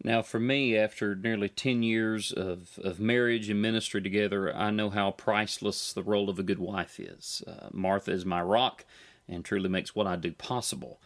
Now, 0.05 0.21
for 0.23 0.41
me, 0.41 0.77
after 0.77 1.15
nearly 1.15 1.49
10 1.49 1.85
years 1.85 2.33
of, 2.33 2.79
of 2.83 2.99
marriage 2.99 3.49
and 3.49 3.63
ministry 3.63 4.03
together, 4.03 4.55
I 4.55 4.71
know 4.71 4.91
how 4.91 5.13
priceless 5.13 5.93
the 5.93 6.03
role 6.03 6.29
of 6.29 6.41
a 6.41 6.43
good 6.43 6.59
wife 6.59 6.99
is. 6.99 7.43
Uh, 7.47 7.69
Martha 7.73 8.11
is 8.11 8.27
my 8.27 8.43
rock 8.43 8.85
and 9.29 9.45
truly 9.45 9.69
makes 9.69 9.95
what 9.95 10.09
I 10.09 10.17
do 10.17 10.33
possible. 10.33 11.01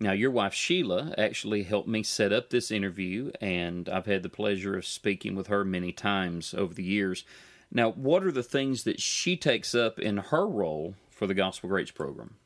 Now, 0.00 0.12
your 0.12 0.30
wife 0.30 0.54
Sheila 0.54 1.14
actually 1.18 1.64
helped 1.64 1.88
me 1.88 2.02
set 2.02 2.32
up 2.32 2.48
this 2.48 2.70
interview, 2.70 3.32
and 3.40 3.88
I've 3.88 4.06
had 4.06 4.22
the 4.22 4.28
pleasure 4.28 4.78
of 4.78 4.86
speaking 4.86 5.34
with 5.34 5.48
her 5.48 5.64
many 5.64 5.92
times 5.92 6.54
over 6.54 6.72
the 6.72 6.84
years. 6.84 7.24
Now, 7.70 7.90
what 7.90 8.24
are 8.24 8.32
the 8.32 8.42
things 8.42 8.84
that 8.84 9.00
she 9.00 9.36
takes 9.36 9.74
up 9.74 9.98
in 9.98 10.16
her 10.16 10.46
role 10.46 10.94
for 11.10 11.26
the 11.26 11.34
Gospel 11.34 11.68
Greats 11.68 11.90
program? 11.90 12.36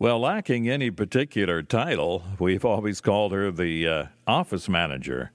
Well, 0.00 0.20
lacking 0.20 0.68
any 0.68 0.92
particular 0.92 1.60
title, 1.60 2.22
we've 2.38 2.64
always 2.64 3.00
called 3.00 3.32
her 3.32 3.50
the 3.50 3.88
uh, 3.88 4.06
office 4.28 4.68
manager. 4.68 5.32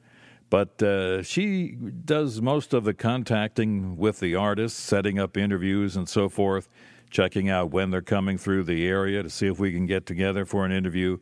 But 0.49 0.81
uh, 0.81 1.21
she 1.21 1.75
does 2.05 2.41
most 2.41 2.73
of 2.73 2.85
the 2.85 2.93
contacting 2.93 3.97
with 3.97 4.21
the 4.21 4.35
artists, 4.35 4.79
setting 4.79 5.19
up 5.19 5.35
interviews 5.35 5.97
and 5.97 6.07
so 6.07 6.29
forth, 6.29 6.69
checking 7.09 7.49
out 7.49 7.71
when 7.71 7.91
they're 7.91 8.01
coming 8.01 8.37
through 8.37 8.63
the 8.63 8.87
area 8.87 9.21
to 9.21 9.29
see 9.29 9.47
if 9.47 9.59
we 9.59 9.73
can 9.73 9.85
get 9.85 10.05
together 10.05 10.45
for 10.45 10.63
an 10.65 10.71
interview. 10.71 11.17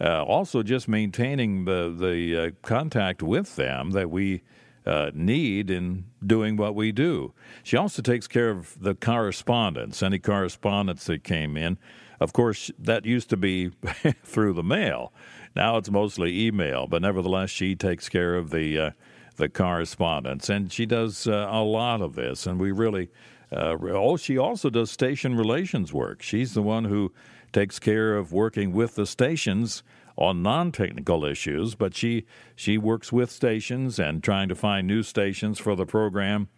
Uh, 0.00 0.24
also, 0.24 0.64
just 0.64 0.88
maintaining 0.88 1.66
the, 1.66 1.94
the 1.96 2.36
uh, 2.36 2.50
contact 2.62 3.22
with 3.22 3.54
them 3.54 3.92
that 3.92 4.10
we 4.10 4.42
uh, 4.84 5.12
need 5.14 5.70
in 5.70 6.06
doing 6.26 6.56
what 6.56 6.74
we 6.74 6.90
do. 6.90 7.32
She 7.62 7.76
also 7.76 8.02
takes 8.02 8.26
care 8.26 8.50
of 8.50 8.76
the 8.80 8.96
correspondence, 8.96 10.02
any 10.02 10.18
correspondence 10.18 11.04
that 11.04 11.22
came 11.22 11.56
in. 11.56 11.78
Of 12.20 12.34
course, 12.34 12.70
that 12.78 13.06
used 13.06 13.30
to 13.30 13.36
be 13.36 13.68
through 14.24 14.52
the 14.52 14.62
mail. 14.62 15.12
Now 15.56 15.78
it's 15.78 15.90
mostly 15.90 16.46
email, 16.46 16.86
but 16.86 17.02
nevertheless, 17.02 17.50
she 17.50 17.74
takes 17.74 18.08
care 18.08 18.36
of 18.36 18.50
the 18.50 18.78
uh, 18.78 18.90
the 19.36 19.48
correspondence, 19.48 20.48
and 20.48 20.70
she 20.72 20.86
does 20.86 21.26
uh, 21.26 21.48
a 21.50 21.62
lot 21.62 22.02
of 22.02 22.14
this. 22.14 22.46
And 22.46 22.60
we 22.60 22.72
really, 22.72 23.08
uh, 23.50 23.76
oh, 23.80 24.16
she 24.16 24.36
also 24.36 24.68
does 24.68 24.90
station 24.90 25.34
relations 25.34 25.92
work. 25.92 26.22
She's 26.22 26.52
the 26.52 26.62
one 26.62 26.84
who 26.84 27.12
takes 27.52 27.78
care 27.78 28.16
of 28.16 28.32
working 28.32 28.72
with 28.72 28.94
the 28.94 29.06
stations 29.06 29.82
on 30.16 30.42
non-technical 30.42 31.24
issues, 31.24 31.74
but 31.74 31.96
she 31.96 32.26
she 32.54 32.76
works 32.76 33.10
with 33.10 33.30
stations 33.30 33.98
and 33.98 34.22
trying 34.22 34.48
to 34.50 34.54
find 34.54 34.86
new 34.86 35.02
stations 35.02 35.58
for 35.58 35.74
the 35.74 35.86
program 35.86 36.48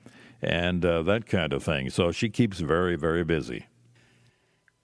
and 0.43 0.85
uh, 0.85 1.03
that 1.03 1.27
kind 1.27 1.53
of 1.53 1.63
thing. 1.63 1.89
So 1.89 2.11
she 2.11 2.29
keeps 2.29 2.59
very 2.59 2.97
very 2.97 3.23
busy. 3.25 3.67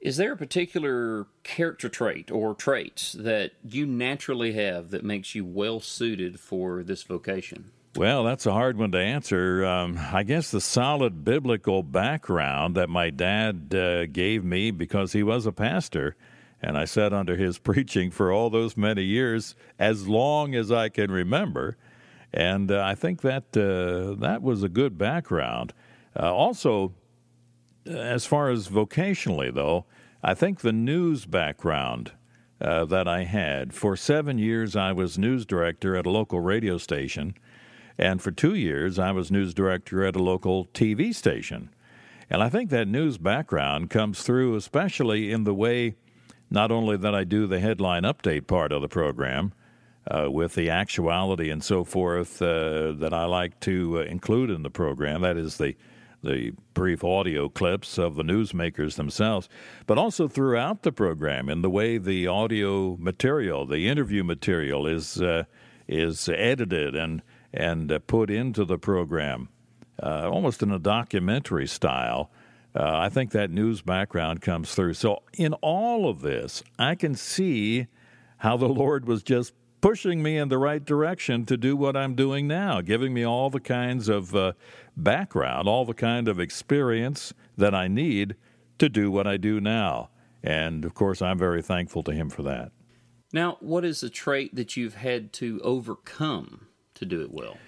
Is 0.01 0.17
there 0.17 0.33
a 0.33 0.37
particular 0.37 1.27
character 1.43 1.89
trait 1.89 2.31
or 2.31 2.55
traits 2.55 3.13
that 3.13 3.53
you 3.65 3.85
naturally 3.85 4.53
have 4.53 4.91
that 4.91 5.05
makes 5.05 5.35
you 5.35 5.45
well 5.45 5.81
suited 5.81 6.39
for 6.39 6.85
this 6.85 7.03
vocation? 7.03 7.73
Well, 7.97 8.23
that's 8.23 8.47
a 8.47 8.53
hard 8.53 8.79
one 8.79 8.93
to 8.93 8.99
answer. 8.99 9.65
Um, 9.65 9.99
I 10.13 10.23
guess 10.23 10.53
the 10.53 10.61
solid 10.61 11.25
biblical 11.25 11.83
background 11.83 12.77
that 12.77 12.89
my 12.89 13.11
dad 13.11 13.75
uh, 13.75 14.07
gave 14.07 14.45
me 14.45 14.71
because 14.71 15.15
he 15.15 15.25
was 15.25 15.47
a 15.47 15.53
pastor, 15.53 16.15
and 16.63 16.79
I 16.79 16.85
sat 16.85 17.13
under 17.13 17.35
his 17.35 17.59
preaching 17.59 18.13
for 18.13 18.31
all 18.31 18.51
those 18.51 18.77
many 18.77 19.03
years, 19.03 19.57
as 19.81 20.07
long 20.07 20.55
as 20.55 20.71
I 20.71 20.91
can 20.91 21.11
remember. 21.11 21.77
And 22.33 22.71
uh, 22.71 22.85
I 22.85 22.95
think 22.95 23.23
that 23.23 23.57
uh, 23.57 24.15
that 24.21 24.43
was 24.43 24.63
a 24.63 24.69
good 24.69 24.97
background. 24.97 25.73
Uh, 26.15 26.33
also, 26.33 26.93
as 27.89 28.27
far 28.27 28.51
as 28.51 28.69
vocationally, 28.69 29.53
though, 29.53 29.87
I 30.23 30.35
think 30.35 30.61
the 30.61 30.73
news 30.73 31.27
background 31.27 32.13
uh, 32.61 32.85
that 32.87 33.07
I 33.07 33.25
had 33.25 33.73
for 33.73 33.97
seven 33.97 34.39
years, 34.39 34.77
I 34.77 34.93
was 34.93 35.19
news 35.19 35.47
director 35.47 35.97
at 35.97 36.07
a 36.07 36.11
local 36.11 36.41
radio 36.41 36.79
station, 36.79 37.35
and 37.97 38.21
for 38.21 38.31
two 38.31 38.55
years, 38.55 38.99
I 38.99 39.13
was 39.13 39.31
news 39.31 39.55
director 39.55 40.05
at 40.05 40.17
a 40.17 40.23
local 40.23 40.67
TV 40.67 41.15
station. 41.15 41.71
And 42.31 42.43
I 42.43 42.49
think 42.49 42.71
that 42.71 42.87
news 42.87 43.17
background 43.17 43.91
comes 43.91 44.23
through, 44.23 44.55
especially 44.57 45.33
in 45.33 45.45
the 45.45 45.55
way 45.55 45.95
not 46.51 46.71
only 46.71 46.97
that 46.97 47.15
I 47.15 47.25
do 47.25 47.47
the 47.47 47.61
headline 47.61 48.03
update 48.03 48.47
part 48.47 48.73
of 48.73 48.83
the 48.83 48.89
program, 48.89 49.53
uh, 50.11 50.31
with 50.31 50.55
the 50.55 50.71
actuality 50.71 51.51
and 51.51 51.63
so 51.63 51.85
forth 51.85 52.41
uh, 52.41 52.93
that 52.93 53.13
I 53.13 53.25
like 53.27 53.61
to 53.61 53.99
uh, 53.99 54.03
include 54.03 54.51
in 54.51 54.63
the 54.63 54.71
program. 54.71 55.21
That 55.23 55.37
is 55.37 55.59
the 55.59 55.75
the 56.23 56.53
brief 56.75 57.05
audio 57.05 57.49
clips 57.49 57.99
of 57.99 58.17
the 58.17 58.23
newsmakers 58.23 58.97
themselves, 58.97 59.49
but 59.87 59.99
also 59.99 60.29
throughout 60.29 60.83
the 60.83 60.93
program 60.93 61.49
in 61.49 61.63
the 61.63 61.71
way 61.71 61.99
the 61.99 62.27
audio 62.27 62.97
material, 62.97 63.67
the 63.67 63.89
interview 63.89 64.25
material, 64.25 64.87
is 64.87 65.21
uh, 65.23 65.45
is 65.87 66.29
edited 66.29 66.95
and 66.95 67.23
and 67.53 67.91
uh, 67.91 67.99
put 68.01 68.31
into 68.31 68.65
the 68.65 68.79
program, 68.79 69.49
uh, 70.03 70.29
almost 70.31 70.63
in 70.63 70.71
a 70.71 70.79
documentary 70.79 71.67
style. 71.67 72.31
Uh, 72.75 72.99
I 72.99 73.09
think 73.09 73.31
that 73.33 73.51
news 73.51 73.81
background 73.81 74.41
comes 74.43 74.75
through. 74.75 74.95
So 74.95 75.23
in 75.37 75.55
all 75.55 76.09
of 76.09 76.21
this, 76.21 76.63
I 76.79 76.95
can 76.95 77.15
see 77.15 77.87
how 78.39 78.57
the 78.57 78.69
Lord 78.69 79.07
was 79.07 79.23
just 79.23 79.53
pushing 79.81 80.23
me 80.23 80.37
in 80.37 80.49
the 80.49 80.59
right 80.59 80.85
direction 80.85 81.45
to 81.47 81.57
do 81.57 81.77
what 81.77 81.97
I'm 81.97 82.15
doing 82.15 82.47
now, 82.47 82.81
giving 82.81 83.15
me 83.15 83.25
all 83.25 83.51
the 83.51 83.61
kinds 83.61 84.09
of 84.09 84.35
uh, 84.35 84.53
background, 84.99 85.69
all 85.69 85.85
the 85.85 85.95
kind 85.95 86.29
of 86.29 86.41
experience 86.41 87.33
that 87.57 87.75
I 87.75 87.89
need 87.89 88.37
to 88.79 88.89
do 88.89 89.11
what 89.11 89.27
I 89.27 89.37
do 89.37 89.61
now. 89.61 90.11
And 90.43 90.85
of 90.85 90.95
course, 90.95 91.23
I'm 91.23 91.39
very 91.39 91.63
thankful 91.63 92.03
to 92.05 92.13
him 92.13 92.31
for 92.31 92.43
that. 92.43 92.73
Now, 93.33 93.59
what 93.61 93.85
is 93.85 94.03
a 94.03 94.11
trait 94.11 94.55
that 94.55 94.77
you've 94.77 94.95
had 94.95 95.33
to 95.35 95.61
overcome 95.63 96.69
to 96.95 97.05
do 97.05 97.21
it 97.21 97.33
well? 97.33 97.59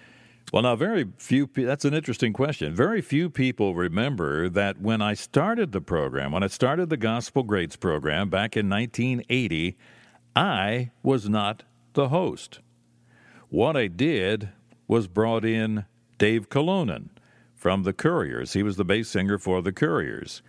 Well, 0.53 0.63
now, 0.63 0.75
very 0.75 1.07
few, 1.19 1.49
that's 1.55 1.85
an 1.85 1.95
interesting 1.95 2.33
question. 2.33 2.75
Very 2.75 3.01
few 3.01 3.31
people 3.31 3.75
remember 3.75 4.49
that 4.49 4.81
when 4.81 5.01
I 5.01 5.15
started 5.15 5.71
the 5.71 5.81
program, 5.81 6.33
when 6.33 6.43
I 6.43 6.49
started 6.49 6.89
the 6.89 6.97
Gospel 6.97 7.45
Greats 7.45 7.77
program 7.77 8.31
back 8.31 8.57
in 8.57 8.69
1980, 8.69 9.77
I 10.35 10.91
was 11.05 11.29
not 11.29 11.63
the 11.93 12.09
host. 12.09 12.61
What 13.49 13.77
I 13.77 13.87
did 13.87 14.49
was 14.89 15.07
brought 15.07 15.45
in 15.45 15.85
Dave 16.19 16.49
Kyllonen 16.49 17.11
from 17.61 17.83
the 17.83 17.93
Couriers. 17.93 18.55
He 18.55 18.63
was 18.63 18.77
the 18.77 18.87
bass 18.87 19.11
singer 19.11 19.37
for 19.37 19.61
the 19.61 19.71
Couriers. 19.71 20.41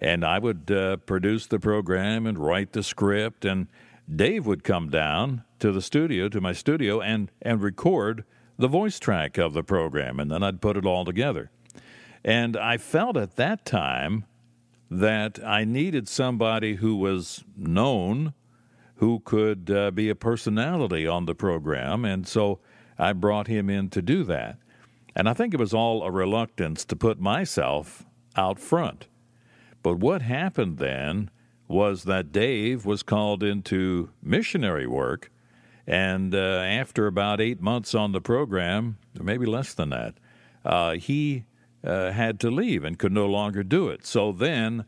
And 0.00 0.24
I 0.24 0.38
would 0.38 0.70
uh, 0.70 0.96
produce 0.96 1.46
the 1.46 1.58
program 1.58 2.26
and 2.26 2.38
write 2.38 2.72
the 2.72 2.82
script, 2.82 3.44
and 3.44 3.66
Dave 4.12 4.46
would 4.46 4.64
come 4.64 4.88
down 4.88 5.44
to 5.58 5.70
the 5.72 5.82
studio, 5.82 6.30
to 6.30 6.40
my 6.40 6.54
studio, 6.54 7.02
and, 7.02 7.30
and 7.42 7.62
record 7.62 8.24
the 8.56 8.66
voice 8.66 8.98
track 8.98 9.36
of 9.36 9.52
the 9.52 9.62
program, 9.62 10.18
and 10.18 10.30
then 10.30 10.42
I'd 10.42 10.62
put 10.62 10.78
it 10.78 10.86
all 10.86 11.04
together. 11.04 11.50
And 12.24 12.56
I 12.56 12.78
felt 12.78 13.18
at 13.18 13.36
that 13.36 13.66
time 13.66 14.24
that 14.90 15.38
I 15.44 15.64
needed 15.64 16.08
somebody 16.08 16.76
who 16.76 16.96
was 16.96 17.44
known, 17.54 18.32
who 18.96 19.20
could 19.20 19.70
uh, 19.70 19.90
be 19.90 20.08
a 20.08 20.14
personality 20.14 21.06
on 21.06 21.26
the 21.26 21.34
program, 21.34 22.06
and 22.06 22.26
so 22.26 22.60
I 22.98 23.12
brought 23.12 23.48
him 23.48 23.68
in 23.68 23.90
to 23.90 24.00
do 24.00 24.24
that. 24.24 24.58
And 25.14 25.28
I 25.28 25.32
think 25.34 25.54
it 25.54 25.60
was 25.60 25.74
all 25.74 26.02
a 26.02 26.10
reluctance 26.10 26.84
to 26.86 26.96
put 26.96 27.20
myself 27.20 28.04
out 28.36 28.58
front. 28.58 29.06
But 29.82 29.98
what 29.98 30.22
happened 30.22 30.78
then 30.78 31.30
was 31.68 32.04
that 32.04 32.32
Dave 32.32 32.84
was 32.84 33.02
called 33.02 33.42
into 33.42 34.10
missionary 34.22 34.86
work. 34.86 35.30
And 35.86 36.34
uh, 36.34 36.38
after 36.38 37.06
about 37.06 37.40
eight 37.40 37.60
months 37.60 37.94
on 37.94 38.12
the 38.12 38.20
program, 38.20 38.96
or 39.18 39.24
maybe 39.24 39.46
less 39.46 39.74
than 39.74 39.90
that, 39.90 40.14
uh, 40.64 40.92
he 40.92 41.44
uh, 41.84 42.10
had 42.10 42.40
to 42.40 42.50
leave 42.50 42.84
and 42.84 42.98
could 42.98 43.12
no 43.12 43.26
longer 43.26 43.62
do 43.62 43.88
it. 43.88 44.06
So 44.06 44.32
then 44.32 44.84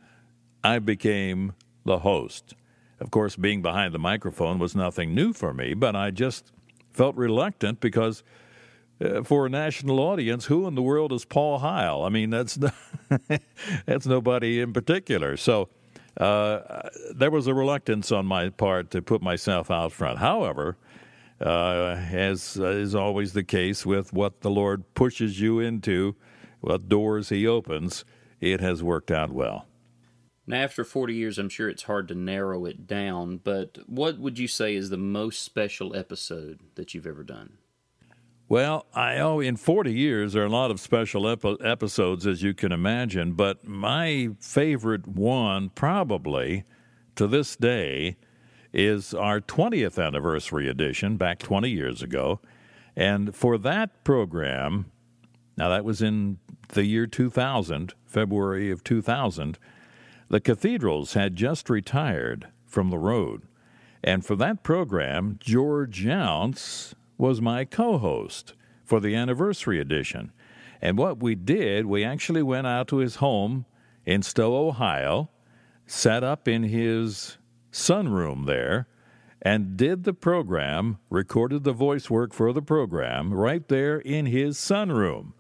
I 0.64 0.78
became 0.78 1.52
the 1.84 1.98
host. 1.98 2.54
Of 2.98 3.10
course, 3.10 3.36
being 3.36 3.60
behind 3.60 3.92
the 3.92 3.98
microphone 3.98 4.58
was 4.58 4.74
nothing 4.74 5.14
new 5.14 5.32
for 5.32 5.52
me, 5.52 5.74
but 5.74 5.94
I 5.94 6.10
just 6.10 6.50
felt 6.92 7.14
reluctant 7.14 7.78
because 7.80 8.22
uh, 9.00 9.22
for 9.22 9.46
a 9.46 9.48
national 9.48 10.00
audience, 10.00 10.46
who 10.46 10.66
in 10.66 10.74
the 10.74 10.82
world 10.82 11.12
is 11.12 11.24
Paul 11.24 11.58
Heil? 11.58 12.02
I 12.02 12.08
mean, 12.08 12.30
that's 12.30 12.58
that's 13.86 14.06
nobody 14.06 14.60
in 14.60 14.72
particular. 14.72 15.36
So 15.36 15.68
uh, 16.16 16.88
there 17.14 17.30
was 17.30 17.46
a 17.46 17.54
reluctance 17.54 18.10
on 18.10 18.26
my 18.26 18.48
part 18.48 18.90
to 18.92 19.02
put 19.02 19.22
myself 19.22 19.70
out 19.70 19.92
front. 19.92 20.18
However, 20.18 20.76
uh, 21.40 21.96
as 22.10 22.56
is 22.56 22.94
always 22.94 23.32
the 23.32 23.44
case 23.44 23.84
with 23.84 24.12
what 24.12 24.40
the 24.40 24.50
Lord 24.50 24.84
pushes 24.94 25.40
you 25.40 25.60
into, 25.60 26.16
what 26.60 26.88
doors 26.88 27.28
He 27.28 27.46
opens, 27.46 28.04
it 28.40 28.60
has 28.60 28.82
worked 28.82 29.10
out 29.10 29.30
well. 29.30 29.66
Now, 30.46 30.62
after 30.62 30.84
40 30.84 31.14
years, 31.14 31.38
I'm 31.38 31.48
sure 31.48 31.68
it's 31.68 31.82
hard 31.82 32.06
to 32.08 32.14
narrow 32.14 32.66
it 32.66 32.86
down, 32.86 33.38
but 33.42 33.78
what 33.86 34.18
would 34.18 34.38
you 34.38 34.46
say 34.46 34.76
is 34.76 34.90
the 34.90 34.96
most 34.96 35.42
special 35.42 35.94
episode 35.96 36.60
that 36.76 36.94
you've 36.94 37.06
ever 37.06 37.24
done? 37.24 37.58
Well, 38.48 38.86
I 38.94 39.18
oh, 39.18 39.40
in 39.40 39.56
40 39.56 39.92
years, 39.92 40.32
there 40.32 40.44
are 40.44 40.46
a 40.46 40.50
lot 40.50 40.70
of 40.70 40.78
special 40.78 41.28
epi- 41.28 41.56
episodes, 41.60 42.28
as 42.28 42.44
you 42.44 42.54
can 42.54 42.70
imagine, 42.70 43.32
but 43.32 43.66
my 43.66 44.28
favorite 44.38 45.08
one, 45.08 45.70
probably 45.70 46.62
to 47.16 47.26
this 47.26 47.56
day, 47.56 48.16
is 48.72 49.12
our 49.12 49.40
20th 49.40 50.00
anniversary 50.00 50.68
edition 50.68 51.16
back 51.16 51.40
20 51.40 51.68
years 51.70 52.02
ago. 52.02 52.38
And 52.94 53.34
for 53.34 53.58
that 53.58 54.04
program, 54.04 54.92
now 55.56 55.68
that 55.70 55.84
was 55.84 56.00
in 56.00 56.38
the 56.68 56.84
year 56.84 57.08
2000, 57.08 57.94
February 58.04 58.70
of 58.70 58.84
2000, 58.84 59.58
the 60.28 60.40
cathedrals 60.40 61.14
had 61.14 61.34
just 61.34 61.68
retired 61.68 62.46
from 62.64 62.90
the 62.90 62.98
road. 62.98 63.42
And 64.04 64.24
for 64.24 64.36
that 64.36 64.62
program, 64.62 65.36
George 65.40 66.04
Younce 66.04 66.94
was 67.18 67.40
my 67.40 67.64
co 67.64 67.98
host 67.98 68.54
for 68.84 69.00
the 69.00 69.14
anniversary 69.14 69.80
edition. 69.80 70.32
And 70.80 70.98
what 70.98 71.22
we 71.22 71.34
did, 71.34 71.86
we 71.86 72.04
actually 72.04 72.42
went 72.42 72.66
out 72.66 72.88
to 72.88 72.98
his 72.98 73.16
home 73.16 73.66
in 74.04 74.22
Stow, 74.22 74.68
Ohio, 74.68 75.30
sat 75.86 76.22
up 76.22 76.46
in 76.46 76.64
his 76.64 77.38
sunroom 77.72 78.46
there, 78.46 78.86
and 79.42 79.76
did 79.76 80.04
the 80.04 80.12
program, 80.12 80.98
recorded 81.10 81.64
the 81.64 81.72
voice 81.72 82.10
work 82.10 82.32
for 82.32 82.52
the 82.52 82.62
program 82.62 83.32
right 83.32 83.68
there 83.68 83.98
in 83.98 84.26
his 84.26 84.56
sunroom. 84.58 85.32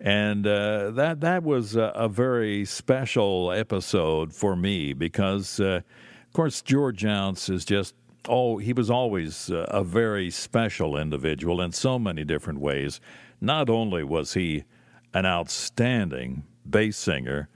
And 0.00 0.46
uh, 0.46 0.90
that 0.90 1.20
that 1.20 1.42
was 1.42 1.76
a, 1.76 1.92
a, 1.94 2.08
very 2.08 2.64
special 2.64 3.52
episode 3.52 4.34
for 4.34 4.56
me 4.56 4.92
because, 4.92 5.60
uh, 5.60 5.80
of 6.26 6.32
course, 6.32 6.60
George 6.60 7.04
Younce 7.04 7.48
is 7.48 7.64
just 7.64 7.94
oh, 8.28 8.58
he 8.58 8.72
was 8.72 8.90
always 8.90 9.50
uh, 9.50 9.66
a 9.68 9.84
very 9.84 10.30
special 10.30 10.96
individual 10.96 11.60
in 11.60 11.72
so 11.72 11.98
many 11.98 12.24
different 12.24 12.60
ways. 12.60 13.00
Not 13.40 13.68
only 13.68 14.04
was 14.04 14.34
he 14.34 14.64
an 15.12 15.26
outstanding 15.26 16.44
bass 16.68 16.96
singer 16.96 17.48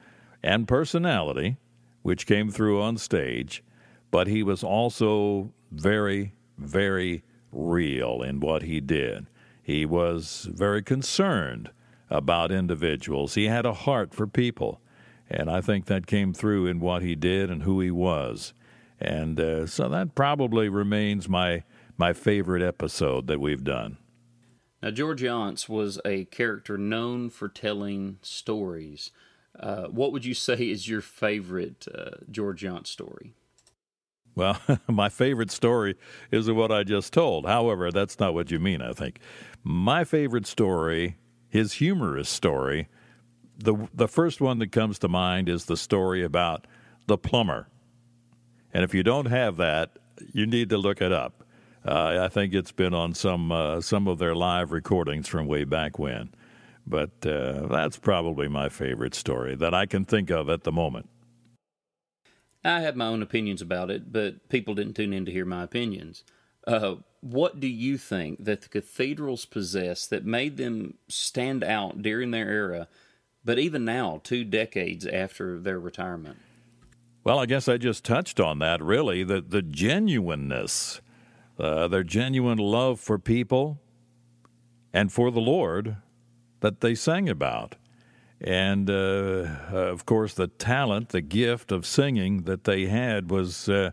and 0.42 0.68
personality, 0.68 1.56
which 2.02 2.26
came 2.26 2.50
through 2.50 2.80
on 2.80 2.96
stage, 2.96 3.62
but 4.10 4.26
he 4.26 4.42
was 4.42 4.62
also 4.62 5.52
very, 5.70 6.34
very 6.56 7.22
real 7.52 8.22
in 8.22 8.40
what 8.40 8.62
he 8.62 8.80
did. 8.80 9.26
He 9.62 9.84
was 9.84 10.48
very 10.50 10.82
concerned 10.82 11.70
about 12.10 12.50
individuals. 12.50 13.34
He 13.34 13.46
had 13.46 13.66
a 13.66 13.74
heart 13.74 14.14
for 14.14 14.26
people. 14.26 14.80
And 15.30 15.50
I 15.50 15.60
think 15.60 15.86
that 15.86 16.06
came 16.06 16.32
through 16.32 16.66
in 16.66 16.80
what 16.80 17.02
he 17.02 17.14
did 17.14 17.50
and 17.50 17.64
who 17.64 17.80
he 17.80 17.90
was. 17.90 18.54
And 19.00 19.38
uh, 19.38 19.66
so 19.66 19.88
that 19.88 20.14
probably 20.14 20.68
remains 20.68 21.28
my 21.28 21.64
my 21.96 22.12
favorite 22.12 22.62
episode 22.62 23.26
that 23.26 23.40
we've 23.40 23.64
done. 23.64 23.98
Now, 24.82 24.90
George 24.90 25.22
Younce 25.22 25.68
was 25.68 26.00
a 26.04 26.24
character 26.26 26.78
known 26.78 27.30
for 27.30 27.48
telling 27.48 28.18
stories. 28.22 29.10
Uh, 29.58 29.86
what 29.86 30.12
would 30.12 30.24
you 30.24 30.34
say 30.34 30.54
is 30.70 30.88
your 30.88 31.00
favorite 31.00 31.86
uh, 31.92 32.18
George 32.30 32.62
Younce 32.62 32.90
story? 32.90 33.34
Well, 34.36 34.60
my 34.86 35.08
favorite 35.08 35.50
story 35.50 35.96
is 36.30 36.48
what 36.48 36.70
I 36.70 36.84
just 36.84 37.12
told. 37.12 37.46
However, 37.46 37.90
that's 37.90 38.20
not 38.20 38.34
what 38.34 38.52
you 38.52 38.60
mean, 38.60 38.80
I 38.80 38.92
think. 38.92 39.18
My 39.64 40.04
favorite 40.04 40.46
story, 40.46 41.16
his 41.48 41.74
humorous 41.74 42.28
story, 42.28 42.88
the 43.56 43.88
the 43.92 44.06
first 44.06 44.40
one 44.40 44.60
that 44.60 44.70
comes 44.70 45.00
to 45.00 45.08
mind 45.08 45.48
is 45.48 45.64
the 45.64 45.76
story 45.76 46.22
about 46.22 46.68
the 47.08 47.18
plumber 47.18 47.68
and 48.78 48.84
if 48.84 48.94
you 48.94 49.02
don't 49.02 49.26
have 49.26 49.56
that, 49.56 49.98
you 50.32 50.46
need 50.46 50.68
to 50.68 50.78
look 50.78 51.02
it 51.02 51.10
up. 51.10 51.42
Uh, 51.84 52.20
I 52.22 52.28
think 52.28 52.54
it's 52.54 52.70
been 52.70 52.94
on 52.94 53.12
some 53.12 53.50
uh, 53.50 53.80
some 53.80 54.06
of 54.06 54.18
their 54.20 54.36
live 54.36 54.70
recordings 54.70 55.26
from 55.26 55.48
way 55.48 55.64
back 55.64 55.98
when. 55.98 56.32
But 56.86 57.26
uh, 57.26 57.66
that's 57.66 57.96
probably 57.96 58.46
my 58.46 58.68
favorite 58.68 59.16
story 59.16 59.56
that 59.56 59.74
I 59.74 59.86
can 59.86 60.04
think 60.04 60.30
of 60.30 60.48
at 60.48 60.62
the 60.62 60.70
moment. 60.70 61.08
I 62.64 62.82
have 62.82 62.94
my 62.94 63.06
own 63.06 63.20
opinions 63.20 63.60
about 63.60 63.90
it, 63.90 64.12
but 64.12 64.48
people 64.48 64.76
didn't 64.76 64.94
tune 64.94 65.12
in 65.12 65.24
to 65.24 65.32
hear 65.32 65.44
my 65.44 65.64
opinions. 65.64 66.22
Uh, 66.64 66.96
what 67.20 67.58
do 67.58 67.66
you 67.66 67.98
think 67.98 68.44
that 68.44 68.60
the 68.60 68.68
cathedrals 68.68 69.44
possess 69.44 70.06
that 70.06 70.24
made 70.24 70.56
them 70.56 70.94
stand 71.08 71.64
out 71.64 72.00
during 72.00 72.30
their 72.30 72.48
era, 72.48 72.86
but 73.44 73.58
even 73.58 73.84
now, 73.84 74.20
two 74.22 74.44
decades 74.44 75.04
after 75.04 75.58
their 75.58 75.80
retirement? 75.80 76.38
Well, 77.28 77.40
I 77.40 77.44
guess 77.44 77.68
I 77.68 77.76
just 77.76 78.06
touched 78.06 78.40
on 78.40 78.58
that, 78.60 78.82
really, 78.82 79.22
the, 79.22 79.42
the 79.42 79.60
genuineness, 79.60 81.02
uh, 81.58 81.86
their 81.86 82.02
genuine 82.02 82.56
love 82.56 83.00
for 83.00 83.18
people 83.18 83.78
and 84.94 85.12
for 85.12 85.30
the 85.30 85.38
Lord 85.38 85.96
that 86.60 86.80
they 86.80 86.94
sang 86.94 87.28
about. 87.28 87.76
And 88.40 88.88
uh, 88.88 89.44
of 89.70 90.06
course, 90.06 90.32
the 90.32 90.46
talent, 90.46 91.10
the 91.10 91.20
gift 91.20 91.70
of 91.70 91.84
singing 91.84 92.44
that 92.44 92.64
they 92.64 92.86
had 92.86 93.30
was. 93.30 93.68
Uh, 93.68 93.90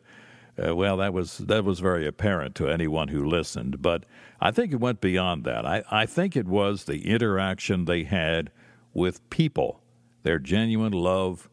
uh, 0.58 0.74
well, 0.74 0.95
that 0.95 1.13
was 1.13 1.39
that 1.39 1.65
was 1.65 1.82
very 1.82 2.08
apparent 2.08 2.56
to 2.56 2.69
anyone 2.69 3.10
who 3.10 3.26
listened. 3.26 3.82
But 3.82 4.06
I 4.39 4.52
think 4.52 4.71
it 4.71 4.80
went 4.80 5.02
beyond 5.02 5.43
that. 5.43 5.65
I, 5.65 5.84
I 5.91 6.06
think 6.06 6.38
it 6.38 6.48
was 6.48 6.86
the 6.86 7.06
interaction 7.06 7.84
they 7.84 8.06
had 8.06 8.52
with 8.93 9.30
people, 9.30 9.82
their 10.24 10.39
genuine 10.39 10.93
love 10.93 11.50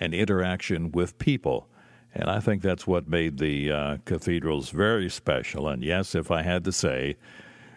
and 0.00 0.14
interaction 0.14 0.90
with 0.90 1.18
people. 1.18 1.68
And 2.12 2.28
I 2.28 2.40
think 2.40 2.62
that's 2.62 2.86
what 2.86 3.06
made 3.06 3.38
the 3.38 3.70
uh, 3.70 3.96
cathedrals 4.04 4.70
very 4.70 5.08
special. 5.08 5.68
And 5.68 5.84
yes, 5.84 6.14
if 6.14 6.30
I 6.30 6.42
had 6.42 6.64
to 6.64 6.72
say, 6.72 7.16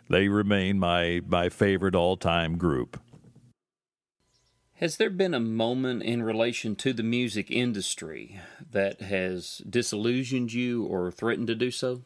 they 0.10 0.28
remain 0.28 0.80
my, 0.80 1.22
my 1.28 1.50
favorite 1.50 1.96
all 1.96 2.18
time 2.18 2.58
group. 2.58 3.00
Has 4.78 4.98
there 4.98 5.12
been 5.12 5.34
a 5.34 5.40
moment 5.40 6.04
in 6.04 6.24
relation 6.24 6.76
to 6.78 6.94
the 6.94 7.04
music 7.04 7.52
industry 7.52 8.40
that 8.72 9.02
has 9.02 9.62
disillusioned 9.70 10.52
you 10.52 10.84
or 10.84 11.12
threatened 11.12 11.48
to 11.48 11.56
do 11.56 11.72
so? 11.72 12.02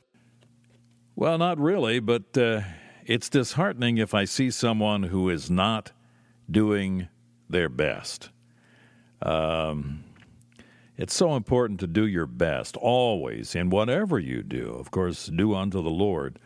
Well, 1.16 1.38
not 1.38 1.58
really, 1.60 2.00
but 2.00 2.38
uh, 2.38 2.62
it's 3.06 3.30
disheartening 3.30 3.98
if 3.98 4.14
I 4.14 4.26
see 4.26 4.52
someone 4.52 5.04
who 5.04 5.30
is 5.30 5.50
not 5.50 5.92
doing 6.52 7.08
their 7.50 7.70
best. 7.70 8.30
Um, 9.22 10.04
it's 10.98 11.14
so 11.14 11.36
important 11.36 11.80
to 11.82 11.88
do 11.88 12.06
your 12.06 12.26
best 12.26 12.76
always 12.76 13.56
in 13.56 13.70
whatever 13.70 14.20
you 14.20 14.44
do. 14.44 14.76
Of 14.80 14.92
course, 14.92 15.28
do 15.28 15.54
unto 15.54 15.82
the 15.82 15.90
Lord 15.90 16.40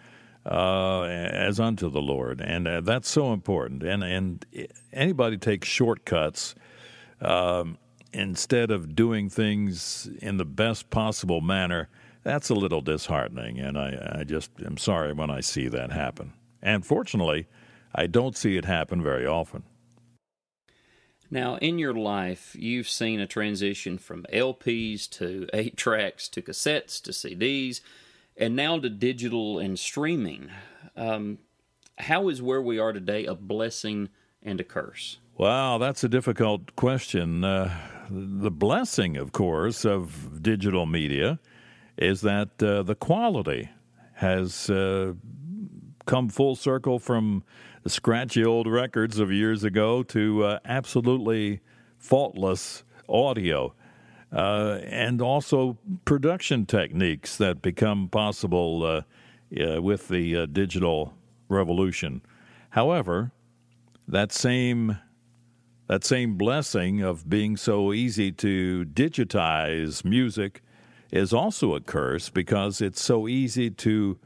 uh, 0.46 1.04
as 1.04 1.60
unto 1.60 1.90
the 1.90 2.02
Lord, 2.02 2.42
and 2.42 2.68
uh, 2.68 2.82
that's 2.82 3.10
so 3.10 3.34
important. 3.34 3.84
And 3.84 4.04
and 4.04 4.46
anybody 4.92 5.38
takes 5.38 5.68
shortcuts 5.68 6.56
um, 7.22 7.78
instead 8.12 8.72
of 8.72 8.96
doing 8.96 9.30
things 9.30 10.10
in 10.20 10.38
the 10.38 10.46
best 10.46 10.90
possible 10.90 11.42
manner. 11.42 11.90
That's 12.24 12.50
a 12.50 12.56
little 12.56 12.82
disheartening, 12.82 13.60
and 13.60 13.78
I, 13.78 14.20
I 14.20 14.24
just 14.24 14.52
am 14.64 14.78
sorry 14.78 15.14
when 15.14 15.32
I 15.32 15.40
see 15.40 15.68
that 15.70 15.92
happen. 15.92 16.34
And 16.62 16.86
fortunately, 16.86 17.48
I 17.96 18.06
don't 18.06 18.38
see 18.38 18.58
it 18.58 18.66
happen 18.66 19.02
very 19.02 19.26
often. 19.26 19.64
Now, 21.34 21.56
in 21.56 21.80
your 21.80 21.94
life, 21.94 22.58
you've 22.60 22.89
seen 22.89 23.22
a 23.22 23.26
transition 23.26 23.98
from 23.98 24.26
LPs 24.34 25.10
to 25.12 25.48
eight 25.54 25.78
tracks 25.86 26.28
to 26.28 26.41
cassettes 26.41 27.02
to 27.04 27.12
CDs 27.12 27.80
and 28.36 28.54
now 28.54 28.78
to 28.80 28.89
digital 28.89 29.58
and 29.58 29.80
streaming. 29.80 30.50
Um, 30.98 31.38
how 31.98 32.28
is 32.28 32.41
where 32.41 32.62
we 32.62 32.80
are 32.80 32.91
today 32.91 33.26
a 33.26 33.34
blessing 33.34 34.10
and 34.44 34.60
a 34.60 34.65
curse? 34.65 35.20
Wow, 35.38 35.78
that's 35.78 36.04
a 36.04 36.10
difficult 36.10 36.76
question. 36.76 37.46
Uh, 37.46 37.74
the 38.10 38.52
blessing, 38.52 39.15
of 39.15 39.32
course, 39.32 39.86
of 39.86 40.44
digital 40.44 40.86
media 40.86 41.39
is 41.98 42.22
that 42.22 42.62
uh, 42.62 42.84
the 42.84 42.96
quality 42.96 43.70
has 44.15 44.70
uh, 44.70 45.13
come 46.06 46.28
full 46.28 46.56
circle 46.56 47.00
from 47.00 47.44
the 47.84 47.89
scratchy 47.89 48.46
old 48.46 48.67
records 48.67 49.20
of 49.20 49.32
years 49.32 49.63
ago 49.63 50.04
to 50.04 50.44
uh, 50.44 50.60
absolutely 50.65 51.62
faultless 51.98 52.84
audio 53.10 53.74
uh, 54.32 54.80
and 54.84 55.22
also 55.22 55.78
production 56.06 56.65
techniques 56.65 57.38
that 57.38 57.62
become 57.62 58.08
possible 58.08 58.84
uh, 58.84 59.02
uh, 59.62 59.82
with 59.82 60.08
the 60.08 60.38
uh, 60.38 60.46
digital 60.46 61.13
revolution. 61.50 62.22
However, 62.72 63.32
that 64.08 64.32
same 64.32 64.98
that 65.88 66.06
same 66.06 66.36
blessing 66.36 67.02
of 67.02 67.30
being 67.30 67.58
so 67.58 67.91
easy 67.91 68.32
to 68.32 68.86
digitize 68.86 70.06
music 70.06 70.62
is 71.12 71.34
also 71.34 71.76
a 71.76 71.82
curse 71.82 72.30
because 72.30 72.80
it's 72.80 73.04
so 73.04 73.28
easy 73.28 73.70
to 73.70 74.17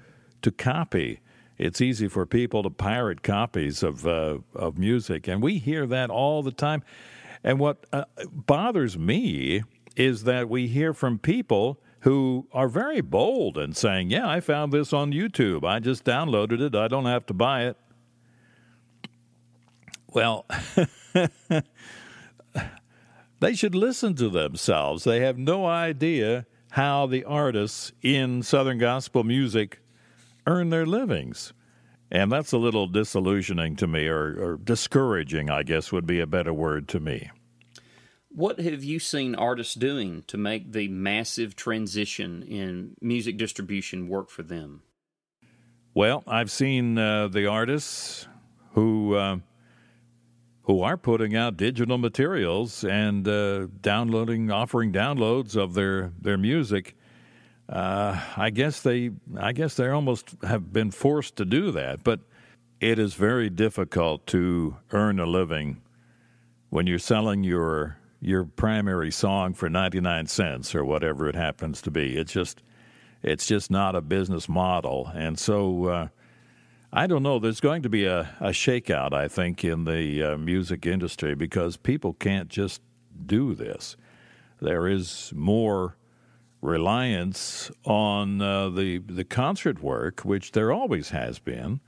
to 0.44 0.52
copy. 0.52 1.22
It's 1.58 1.80
easy 1.82 2.08
for 2.08 2.26
people 2.26 2.64
to 2.64 2.70
pirate 2.70 3.24
copies 3.24 3.84
of 3.84 4.06
uh, 4.06 4.40
of 4.54 4.78
music, 4.78 5.28
and 5.28 5.42
we 5.42 5.58
hear 5.58 5.86
that 5.88 6.10
all 6.10 6.44
the 6.44 6.52
time. 6.52 6.84
And 7.44 7.60
what 7.60 7.86
uh, 7.94 8.06
bothers 8.32 8.98
me 8.98 9.64
is 9.96 10.24
that 10.24 10.50
we 10.50 10.68
hear 10.68 10.94
from 10.94 11.20
people 11.20 11.80
who 12.06 12.48
are 12.52 12.68
very 12.68 13.02
bold 13.02 13.58
and 13.58 13.76
saying, 13.76 14.10
Yeah, 14.10 14.30
I 14.30 14.40
found 14.40 14.72
this 14.72 14.94
on 14.94 15.12
YouTube. 15.12 15.64
I 15.66 15.80
just 15.80 16.04
downloaded 16.04 16.62
it. 16.62 16.76
I 16.76 16.88
don't 16.88 17.06
have 17.06 17.26
to 17.28 17.34
buy 17.34 17.66
it. 17.66 17.78
Well, 20.08 20.46
they 23.40 23.54
should 23.54 23.76
listen 23.76 24.16
to 24.16 24.30
themselves. 24.30 25.04
They 25.04 25.22
have 25.22 25.38
no 25.38 25.66
idea 25.66 26.46
how 26.72 27.06
the 27.06 27.24
artists 27.24 27.92
in 28.02 28.44
Southern 28.44 28.78
gospel 28.78 29.24
music 29.24 29.80
earn 30.46 30.70
their 30.70 30.86
livings. 30.86 31.54
And 32.12 32.32
that's 32.32 32.52
a 32.52 32.58
little 32.58 32.88
disillusioning 32.88 33.76
to 33.78 33.88
me, 33.88 34.08
or, 34.08 34.36
or 34.40 34.58
discouraging, 34.58 35.50
I 35.50 35.64
guess 35.64 35.92
would 35.92 36.06
be 36.06 36.20
a 36.20 36.28
better 36.28 36.54
word 36.54 36.88
to 36.90 37.00
me. 37.00 37.32
What 38.30 38.60
have 38.60 38.84
you 38.84 39.00
seen 39.00 39.34
artists 39.34 39.76
doing 39.76 40.24
to 40.28 40.38
make 40.38 40.72
the 40.72 40.88
massive 40.90 41.56
transition 41.56 42.44
in 42.44 42.96
music 43.02 43.38
distribution 43.38 44.08
work 44.08 44.30
for 44.30 44.44
them? 44.44 44.84
Well, 45.94 46.24
I've 46.28 46.52
seen 46.52 46.98
uh, 46.98 47.30
the 47.30 47.48
artists 47.48 48.28
who 48.74 49.16
uh, 49.16 49.38
who 50.64 50.82
are 50.82 50.98
putting 50.98 51.36
out 51.36 51.58
digital 51.58 51.98
materials 51.98 52.84
and 52.84 53.28
uh, 53.28 53.68
downloading, 53.82 54.52
offering 54.52 54.92
downloads 54.92 55.56
of 55.56 55.74
their 55.74 56.12
their 56.20 56.38
music. 56.38 56.96
Uh, 57.68 58.20
I 58.38 58.52
guess 58.52 58.82
they, 58.82 59.12
I 59.38 59.52
guess 59.52 59.76
they 59.76 59.90
almost 59.90 60.36
have 60.44 60.72
been 60.72 60.92
forced 60.92 61.36
to 61.38 61.46
do 61.46 61.72
that, 61.72 62.04
but 62.04 62.20
it 62.80 63.00
is 63.00 63.16
very 63.16 63.50
difficult 63.50 64.28
to 64.28 64.78
earn 64.92 65.20
a 65.20 65.26
living 65.26 65.82
when 66.70 66.88
you're 66.88 67.00
selling 67.00 67.44
your 67.44 67.98
your 68.22 68.44
primary 68.44 69.12
song 69.12 69.54
for 69.54 69.70
99 69.70 70.26
cents 70.26 70.74
or 70.74 70.84
whatever 70.84 71.28
it 71.30 71.36
happens 71.36 71.82
to 71.82 71.92
be. 71.92 72.18
It's 72.18 72.34
just 72.34 72.62
it's 73.24 73.46
just 73.46 73.72
not 73.72 73.96
a 73.96 74.02
business 74.02 74.48
model. 74.48 75.12
And 75.14 75.38
so 75.38 75.86
uh, 75.86 76.08
I 76.94 77.08
don't 77.08 77.24
know. 77.24 77.40
There's 77.40 77.60
going 77.60 77.82
to 77.82 77.90
be 77.90 78.06
a, 78.06 78.36
a 78.40 78.50
shakeout, 78.50 79.14
I 79.14 79.28
think, 79.28 79.64
in 79.64 79.86
the 79.86 80.24
uh, 80.24 80.38
music 80.38 80.86
industry 80.86 81.36
because 81.36 81.76
people 81.76 82.14
can't 82.14 82.50
just 82.50 82.82
do 83.26 83.56
this. 83.56 83.98
There 84.62 84.88
is 84.88 85.34
more 85.36 85.98
reliance 86.66 87.72
on 87.86 88.42
uh, 88.42 88.70
the 88.70 88.98
the 88.98 89.24
concert 89.24 89.82
work, 89.82 90.22
which 90.22 90.52
there 90.52 90.72
always 90.72 91.10
has 91.10 91.40
been, 91.40 91.80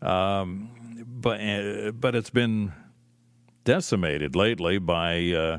um, 0.00 1.04
but 1.06 1.40
uh, 1.40 1.92
but 1.92 2.14
it's 2.14 2.30
been 2.30 2.72
decimated 3.64 4.36
lately 4.36 4.78
by 4.78 5.32
uh, 5.32 5.58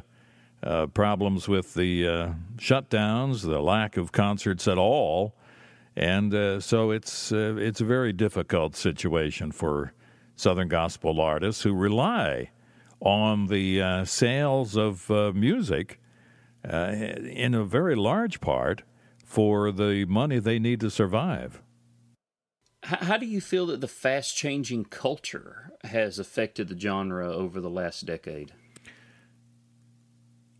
uh, 0.61 0.85
problems 0.87 1.47
with 1.47 1.73
the 1.73 2.07
uh, 2.07 2.33
shutdowns, 2.57 3.41
the 3.41 3.61
lack 3.61 3.97
of 3.97 4.11
concerts 4.11 4.67
at 4.67 4.77
all, 4.77 5.35
and 5.95 6.33
uh, 6.33 6.59
so 6.59 6.91
it's 6.91 7.31
it's 7.31 7.81
a 7.81 7.85
very 7.85 8.13
difficult 8.13 8.75
situation 8.75 9.51
for 9.51 9.93
Southern 10.35 10.67
gospel 10.67 11.19
artists 11.19 11.63
who 11.63 11.73
rely 11.73 12.49
on 12.99 13.47
the 13.47 14.03
sales 14.05 14.77
of 14.77 15.09
music 15.35 15.99
in 16.63 17.53
a 17.53 17.63
very 17.63 17.95
large 17.95 18.39
part 18.39 18.83
for 19.23 19.71
the 19.71 20.05
money 20.05 20.39
they 20.39 20.59
need 20.59 20.79
to 20.79 20.89
survive. 20.89 21.61
How 22.83 23.17
do 23.17 23.25
you 23.25 23.39
feel 23.39 23.65
that 23.67 23.79
the 23.79 23.87
fast 23.87 24.35
changing 24.35 24.85
culture 24.85 25.71
has 25.85 26.19
affected 26.19 26.67
the 26.67 26.77
genre 26.77 27.31
over 27.31 27.61
the 27.61 27.69
last 27.69 28.05
decade? 28.05 28.53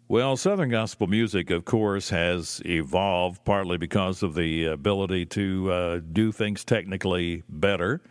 Well, 0.08 0.38
Southern 0.38 0.70
gospel 0.70 1.08
music, 1.08 1.50
of 1.50 1.66
course, 1.66 2.10
has 2.12 2.62
evolved 2.66 3.44
partly 3.46 3.78
because 3.78 4.22
of 4.22 4.36
the 4.36 4.66
ability 4.66 5.26
to 5.28 5.72
uh, 5.72 6.00
do 6.12 6.32
things 6.32 6.63
technically 6.63 7.44
better, 7.50 8.02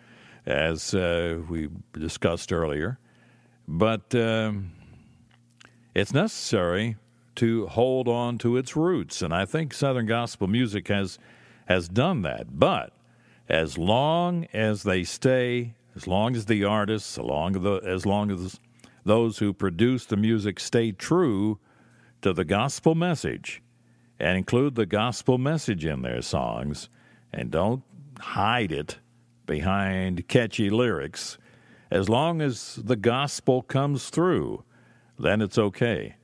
as 0.44 0.94
uh, 0.94 1.40
we 1.48 1.68
discussed 1.92 2.52
earlier. 2.52 2.98
But 3.68 4.14
um, 4.14 4.72
it's 5.94 6.12
necessary 6.12 6.96
to 7.36 7.66
hold 7.66 8.08
on 8.08 8.38
to 8.38 8.56
its 8.56 8.76
roots, 8.76 9.22
and 9.22 9.32
I 9.32 9.44
think 9.44 9.72
Southern 9.72 10.06
gospel 10.06 10.46
music 10.46 10.88
has 10.88 11.18
has 11.66 11.88
done 11.88 12.22
that. 12.22 12.58
But 12.58 12.92
as 13.48 13.78
long 13.78 14.46
as 14.52 14.82
they 14.82 15.04
stay, 15.04 15.74
as 15.94 16.06
long 16.06 16.34
as 16.34 16.46
the 16.46 16.64
artists, 16.64 17.18
as 17.18 17.24
long 17.24 17.56
as, 17.56 17.62
the, 17.62 17.80
as, 17.84 18.06
long 18.06 18.30
as 18.30 18.60
those 19.04 19.38
who 19.38 19.52
produce 19.52 20.06
the 20.06 20.16
music 20.16 20.58
stay 20.58 20.92
true 20.92 21.58
to 22.22 22.32
the 22.32 22.44
gospel 22.44 22.94
message 22.94 23.62
and 24.18 24.38
include 24.38 24.74
the 24.74 24.86
gospel 24.86 25.38
message 25.38 25.84
in 25.84 26.02
their 26.02 26.22
songs 26.22 26.88
and 27.32 27.50
don't 27.50 27.82
hide 28.20 28.72
it 28.72 28.98
behind 29.46 30.28
catchy 30.28 30.70
lyrics, 30.70 31.36
as 31.90 32.08
long 32.08 32.40
as 32.40 32.76
the 32.76 32.96
gospel 32.96 33.62
comes 33.62 34.08
through, 34.08 34.64
then 35.18 35.42
it's 35.42 35.58
okay. 35.58 36.14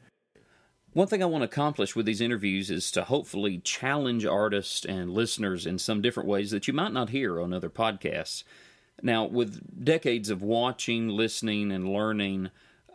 One 0.98 1.06
thing 1.06 1.22
I 1.22 1.26
want 1.26 1.42
to 1.42 1.48
accomplish 1.48 1.94
with 1.94 2.06
these 2.06 2.20
interviews 2.20 2.72
is 2.72 2.90
to 2.90 3.04
hopefully 3.04 3.58
challenge 3.58 4.26
artists 4.26 4.84
and 4.84 5.12
listeners 5.12 5.64
in 5.64 5.78
some 5.78 6.02
different 6.02 6.28
ways 6.28 6.50
that 6.50 6.66
you 6.66 6.74
might 6.74 6.92
not 6.92 7.10
hear 7.10 7.40
on 7.40 7.52
other 7.52 7.70
podcasts. 7.70 8.42
Now, 9.00 9.24
with 9.24 9.84
decades 9.84 10.28
of 10.28 10.42
watching, 10.42 11.06
listening, 11.06 11.70
and 11.70 11.88
learning, 11.88 12.50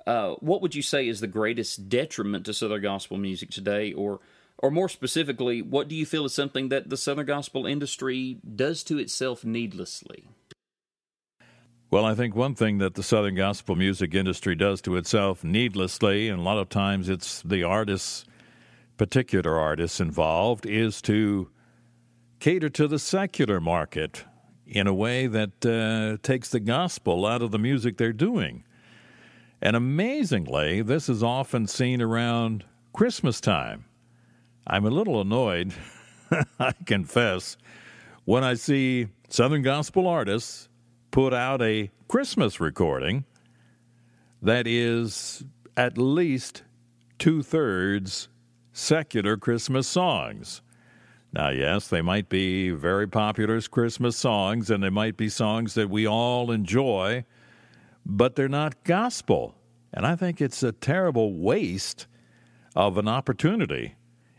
uh, 0.06 0.32
what 0.42 0.62
would 0.62 0.76
you 0.76 0.82
say 0.82 1.08
is 1.08 1.22
the 1.22 1.28
greatest 1.28 1.88
detriment 1.88 2.46
to 2.48 2.54
Southern 2.54 2.82
gospel 2.82 3.16
music 3.16 3.52
today, 3.52 3.94
or 3.94 4.20
or 4.58 4.70
more 4.70 4.90
specifically, 4.90 5.62
what 5.62 5.88
do 5.88 5.96
you 5.96 6.06
feel 6.06 6.26
is 6.26 6.34
something 6.34 6.68
that 6.68 6.90
the 6.90 6.98
Southern 6.98 7.26
gospel 7.26 7.66
industry 7.66 8.38
does 8.54 8.84
to 8.84 8.98
itself 8.98 9.46
needlessly? 9.46 10.26
Well, 11.94 12.06
I 12.06 12.16
think 12.16 12.36
one 12.36 12.56
thing 12.56 12.80
that 12.80 12.96
the 12.96 13.04
Southern 13.04 13.36
gospel 13.36 13.76
music 13.76 14.16
industry 14.16 14.56
does 14.56 14.82
to 14.82 14.98
itself 14.98 15.44
needlessly, 15.44 16.28
and 16.28 16.40
a 16.40 16.42
lot 16.44 16.58
of 16.58 16.68
times 16.68 17.08
it's 17.08 17.44
the 17.44 17.62
artists, 17.62 18.26
particular 18.98 19.60
artists 19.60 20.00
involved, 20.00 20.66
is 20.66 21.04
to 21.04 21.52
cater 22.40 22.70
to 22.70 22.88
the 22.88 22.98
secular 22.98 23.62
market 23.62 24.26
in 24.66 24.88
a 24.88 24.94
way 24.94 25.28
that 25.28 25.64
uh, 25.64 26.18
takes 26.24 26.50
the 26.50 26.60
gospel 26.60 27.28
out 27.28 27.44
of 27.44 27.52
the 27.52 27.60
music 27.60 27.98
they're 27.98 28.12
doing. 28.12 28.64
And 29.62 29.76
amazingly, 29.76 30.82
this 30.82 31.08
is 31.08 31.22
often 31.22 31.68
seen 31.68 32.02
around 32.02 32.64
Christmas 32.92 33.40
time. 33.40 33.86
I'm 34.66 34.88
a 34.88 34.90
little 34.90 35.22
annoyed, 35.22 35.76
I 36.60 36.72
confess, 36.88 37.56
when 38.26 38.44
I 38.44 38.56
see 38.56 39.10
Southern 39.30 39.62
gospel 39.62 40.08
artists 40.08 40.70
put 41.14 41.32
out 41.32 41.62
a 41.62 41.92
Christmas 42.08 42.60
recording 42.60 43.24
that 44.42 44.66
is 44.66 45.46
at 45.78 45.96
least 45.96 46.64
two 47.20 47.44
thirds 47.44 48.30
secular 48.74 49.38
Christmas 49.38 49.88
songs. 49.88 50.64
Now, 51.32 51.50
yes, 51.50 51.88
they 51.88 52.02
might 52.02 52.30
be 52.30 52.72
very 52.72 53.08
popular 53.08 53.62
Christmas 53.62 54.18
songs 54.18 54.72
and 54.72 54.84
they 54.84 54.90
might 54.90 55.16
be 55.16 55.30
songs 55.30 55.76
that 55.76 55.88
we 55.88 56.08
all 56.08 56.50
enjoy, 56.50 57.26
but 58.04 58.36
they're 58.36 58.50
not 58.50 58.84
gospel. 58.84 59.54
And 59.94 60.08
I 60.08 60.16
think 60.16 60.42
it's 60.42 60.64
a 60.64 60.72
terrible 60.72 61.36
waste 61.36 62.08
of 62.76 62.98
an 62.98 63.08
opportunity 63.08 63.94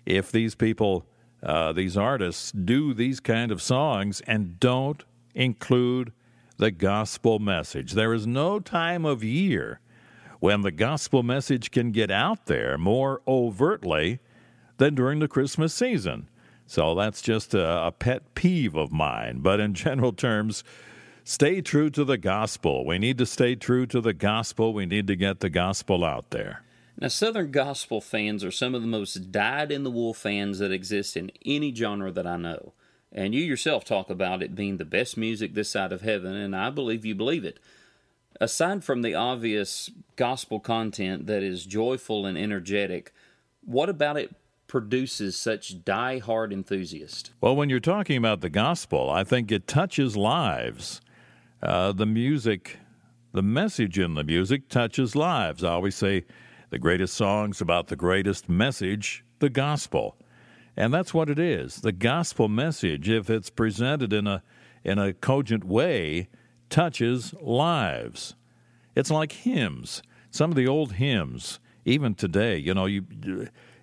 if 0.05 0.33
these 0.33 0.57
people, 0.57 1.07
uh, 1.41 1.73
these 1.73 1.97
artists, 1.97 2.51
do 2.51 2.93
these 2.93 3.21
kind 3.21 3.53
of 3.53 3.63
songs 3.63 4.23
and 4.27 4.59
don't 4.59 5.05
include 5.37 6.13
the 6.57 6.71
gospel 6.71 7.39
message. 7.39 7.93
There 7.93 8.13
is 8.13 8.27
no 8.27 8.61
time 8.61 9.05
of 9.05 9.25
year 9.25 9.81
when 10.41 10.63
the 10.63 10.71
gospel 10.71 11.23
message 11.23 11.71
can 11.71 11.91
get 11.91 12.11
out 12.11 12.47
there 12.47 12.77
more 12.79 13.23
overtly 13.27 14.21
than 14.77 14.95
during 14.95 15.21
the 15.21 15.29
Christmas 15.29 15.75
season. 15.75 16.29
So 16.67 16.95
that's 16.95 17.23
just 17.23 17.55
a, 17.55 17.87
a 17.87 17.93
pet 17.93 18.35
peeve 18.35 18.75
of 18.75 18.93
mine. 18.93 19.41
But 19.41 19.61
in 19.61 19.75
general 19.75 20.13
terms, 20.13 20.65
stay 21.25 21.61
true 21.61 21.91
to 21.91 22.05
the 22.05 22.19
gospel. 22.19 22.87
We 22.87 22.99
need 22.99 23.19
to 23.19 23.27
stay 23.27 23.55
true 23.55 23.87
to 23.87 24.01
the 24.01 24.15
gospel. 24.15 24.73
We 24.73 24.87
need 24.87 25.07
to 25.09 25.17
get 25.17 25.41
the 25.41 25.51
gospel 25.51 26.05
out 26.05 26.31
there. 26.31 26.63
Now, 27.01 27.09
Southern 27.09 27.51
gospel 27.51 28.01
fans 28.01 28.45
are 28.45 28.53
some 28.53 28.75
of 28.75 28.81
the 28.81 28.87
most 28.87 29.33
dyed 29.33 29.73
in 29.73 29.83
the 29.83 29.91
wool 29.91 30.15
fans 30.15 30.61
that 30.61 30.71
exist 30.71 31.17
in 31.17 31.33
any 31.45 31.75
genre 31.75 32.13
that 32.13 32.27
I 32.27 32.37
know. 32.37 32.73
And 33.15 33.33
you 33.35 33.43
yourself 33.43 33.85
talk 33.85 34.11
about 34.11 34.43
it 34.43 34.57
being 34.57 34.79
the 34.79 34.85
best 34.85 35.17
music 35.17 35.55
this 35.55 35.71
side 35.71 35.93
of 35.93 36.03
heaven, 36.03 36.35
and 36.35 36.55
I 36.55 36.71
believe 36.71 37.05
you 37.05 37.15
believe 37.15 37.45
it. 37.45 37.61
Aside 38.41 38.83
from 38.83 39.03
the 39.03 39.15
obvious 39.15 39.91
gospel 40.17 40.59
content 40.59 41.29
that 41.29 41.43
is 41.43 41.65
joyful 41.65 42.27
and 42.27 42.37
energetic, 42.37 43.13
what 43.65 43.89
about 43.89 44.17
it 44.17 44.35
produces 44.67 45.37
such 45.37 45.85
die-hard 45.85 46.53
enthusiasts? 46.53 47.31
Well, 47.41 47.55
when 47.55 47.71
you're 47.71 47.79
talking 47.79 48.17
about 48.17 48.41
the 48.41 48.51
gospel, 48.51 49.09
I 49.09 49.23
think 49.23 49.53
it 49.53 49.69
touches 49.69 50.17
lives. 50.17 51.01
Uh, 51.63 51.93
the 51.93 52.07
music, 52.07 52.79
the 53.33 53.43
message 53.43 53.97
in 54.01 54.15
the 54.15 54.25
music 54.25 54.69
touches 54.69 55.15
lives. 55.15 55.63
I 55.63 55.71
always 55.71 55.95
say 55.95 56.25
the 56.71 56.79
greatest 56.81 57.15
songs 57.15 57.61
about 57.61 57.87
the 57.87 57.95
greatest 57.95 58.49
message, 58.49 59.25
the 59.39 59.51
gospel. 59.51 60.17
And 60.77 60.93
that's 60.93 61.15
what 61.15 61.31
it 61.31 61.39
is. 61.39 61.77
The 61.77 61.93
gospel 61.93 62.49
message, 62.49 63.09
if 63.09 63.31
it's 63.31 63.51
presented 63.51 64.13
in 64.13 64.27
a 64.27 64.43
in 64.83 64.99
a 64.99 65.15
cogent 65.15 65.65
way, 65.65 66.29
touches 66.69 67.33
lives. 67.41 68.35
It's 68.95 69.11
like 69.11 69.33
hymns. 69.33 70.03
Some 70.31 70.51
of 70.51 70.57
the 70.57 70.69
old 70.69 70.95
hymns, 70.95 71.59
even 71.85 72.15
today, 72.15 72.59
you 72.59 72.75
know, 72.75 72.87
you 72.87 73.05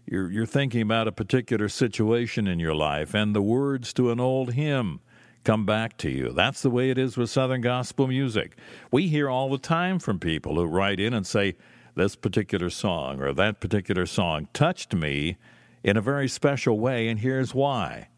you're, 0.05 0.29
you're 0.29 0.45
thinking 0.45 0.81
about 0.81 1.07
a 1.07 1.11
particular 1.11 1.69
situation 1.69 2.47
in 2.47 2.59
your 2.59 2.75
life, 2.75 3.13
and 3.13 3.35
the 3.35 3.41
words 3.41 3.93
to 3.93 4.11
an 4.11 4.19
old 4.19 4.53
hymn 4.53 4.99
come 5.43 5.65
back 5.65 5.97
to 5.97 6.09
you. 6.09 6.31
That's 6.31 6.61
the 6.61 6.69
way 6.69 6.89
it 6.89 6.97
is 6.97 7.17
with 7.17 7.29
Southern 7.29 7.61
gospel 7.61 8.07
music. 8.07 8.57
We 8.91 9.07
hear 9.07 9.29
all 9.29 9.49
the 9.49 9.57
time 9.57 9.99
from 9.99 10.19
people 10.19 10.55
who 10.55 10.65
write 10.65 10.99
in 10.99 11.13
and 11.13 11.25
say, 11.25 11.55
This 11.95 12.15
particular 12.15 12.69
song 12.69 13.21
or 13.21 13.33
that 13.33 13.59
particular 13.59 14.05
song 14.05 14.47
touched 14.53 14.93
me 14.93 15.37
in 15.83 15.97
a 15.97 16.01
very 16.01 16.27
special 16.27 16.79
way, 16.79 17.07
and 17.07 17.19
here's 17.19 17.53
why. 17.53 18.09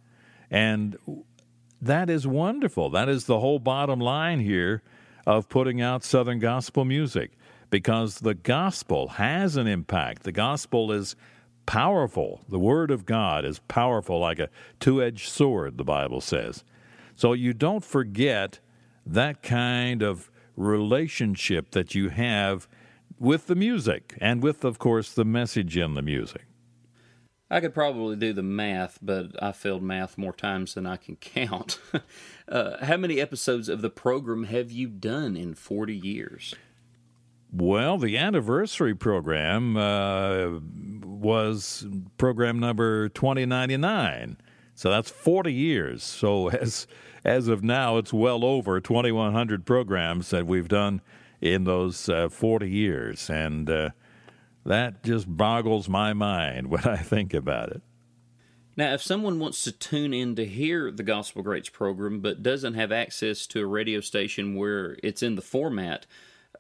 And 0.52 0.98
that 1.82 2.10
is 2.10 2.28
wonderful. 2.28 2.90
That 2.90 3.10
is 3.10 3.26
the 3.26 3.40
whole 3.40 3.60
bottom 3.60 4.00
line 4.00 4.40
here 4.40 4.82
of 5.26 5.50
putting 5.50 5.82
out 5.82 6.04
Southern 6.04 6.40
gospel 6.40 6.86
music 6.86 7.32
because 7.70 8.20
the 8.20 8.34
gospel 8.34 9.10
has 9.10 9.56
an 9.56 9.68
impact. 9.68 10.24
The 10.24 10.32
gospel 10.32 10.92
is 10.92 11.16
powerful. 11.66 12.42
The 12.50 12.60
Word 12.60 12.92
of 12.92 13.06
God 13.06 13.46
is 13.46 13.60
powerful 13.68 14.20
like 14.20 14.40
a 14.40 14.50
two 14.80 15.02
edged 15.02 15.30
sword, 15.30 15.78
the 15.78 15.84
Bible 15.84 16.22
says. 16.22 16.64
So 17.16 17.34
you 17.34 17.54
don't 17.54 17.84
forget 17.84 18.60
that 19.06 19.42
kind 19.42 20.02
of 20.02 20.30
relationship 20.56 21.72
that 21.72 21.96
you 21.96 22.10
have 22.10 22.68
with 23.20 23.48
the 23.48 23.56
music 23.56 24.18
and 24.20 24.44
with, 24.44 24.64
of 24.64 24.80
course, 24.80 25.12
the 25.12 25.26
message 25.26 25.78
in 25.78 25.94
the 25.94 26.02
music. 26.02 26.46
I 27.54 27.60
could 27.60 27.76
probably 27.76 28.16
do 28.16 28.34
the 28.34 28.42
math, 28.42 28.98
but 29.00 29.32
I 29.40 29.52
failed 29.52 29.84
math 29.84 30.18
more 30.18 30.34
times 30.34 30.74
than 30.74 30.88
I 30.88 30.98
can 30.98 31.18
count. 31.18 31.80
uh, 32.48 32.84
how 32.84 32.98
many 32.98 33.22
episodes 33.22 33.70
of 33.70 33.84
the 33.84 33.92
program 33.92 34.46
have 34.46 34.72
you 34.72 34.88
done 34.88 35.38
in 35.38 35.54
40 35.54 35.96
years? 35.96 36.56
Well, 37.52 38.00
the 38.00 38.18
anniversary 38.18 38.96
program 38.96 39.78
uh, 39.78 40.62
was 41.06 41.86
program 42.18 42.58
number 42.58 43.08
2099. 43.10 44.38
So 44.74 44.90
that's 44.90 45.12
40 45.12 45.54
years. 45.54 46.04
So 46.04 46.50
as 46.50 46.88
as 47.24 47.48
of 47.48 47.64
now, 47.64 47.98
it's 47.98 48.12
well 48.12 48.44
over 48.44 48.82
2,100 48.82 49.64
programs 49.64 50.32
that 50.32 50.48
we've 50.48 50.68
done 50.68 51.02
in 51.40 51.66
those 51.66 52.10
uh, 52.10 52.30
40 52.30 52.68
years, 52.68 53.30
and 53.30 53.70
uh, 53.70 53.90
that 54.66 55.04
just 55.04 55.36
boggles 55.36 55.90
my 55.90 56.14
mind 56.14 56.68
when 56.68 56.84
I 56.84 56.98
think 56.98 57.34
about 57.34 57.70
it. 57.70 57.82
Now, 58.76 58.94
if 58.94 59.04
someone 59.04 59.38
wants 59.40 59.64
to 59.64 59.72
tune 59.72 60.16
in 60.16 60.36
to 60.36 60.46
hear 60.46 60.90
the 60.90 61.04
Gospel 61.04 61.44
Greats 61.44 61.70
program 61.70 62.22
but 62.22 62.42
doesn't 62.42 62.74
have 62.74 62.92
access 62.92 63.46
to 63.48 63.62
a 63.62 63.68
radio 63.68 64.00
station 64.00 64.56
where 64.56 64.98
it's 65.04 65.22
in 65.22 65.36
the 65.36 65.44
format, 65.44 66.08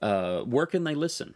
uh, 0.01 0.41
where 0.41 0.67
can 0.67 0.83
they 0.83 0.93
listen? 0.93 1.33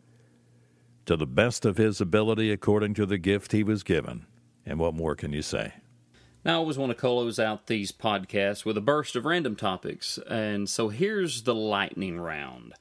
to 1.05 1.15
the 1.15 1.27
best 1.27 1.65
of 1.65 1.77
his 1.77 2.01
ability 2.01 2.49
according 2.51 2.95
to 2.95 3.05
the 3.05 3.19
gift 3.19 3.51
he 3.51 3.63
was 3.63 3.83
given. 3.83 4.25
And 4.65 4.79
what 4.79 4.95
more 4.95 5.15
can 5.15 5.33
you 5.33 5.43
say? 5.43 5.73
Now, 6.43 6.53
I 6.53 6.55
always 6.55 6.79
want 6.79 6.89
to 6.89 6.95
close 6.95 7.37
out 7.37 7.67
these 7.67 7.91
podcasts 7.91 8.65
with 8.65 8.75
a 8.75 8.81
burst 8.81 9.15
of 9.15 9.25
random 9.25 9.55
topics. 9.55 10.17
And 10.27 10.67
so 10.67 10.89
here's 10.89 11.43
the 11.43 11.53
lightning 11.53 12.19
round. 12.19 12.73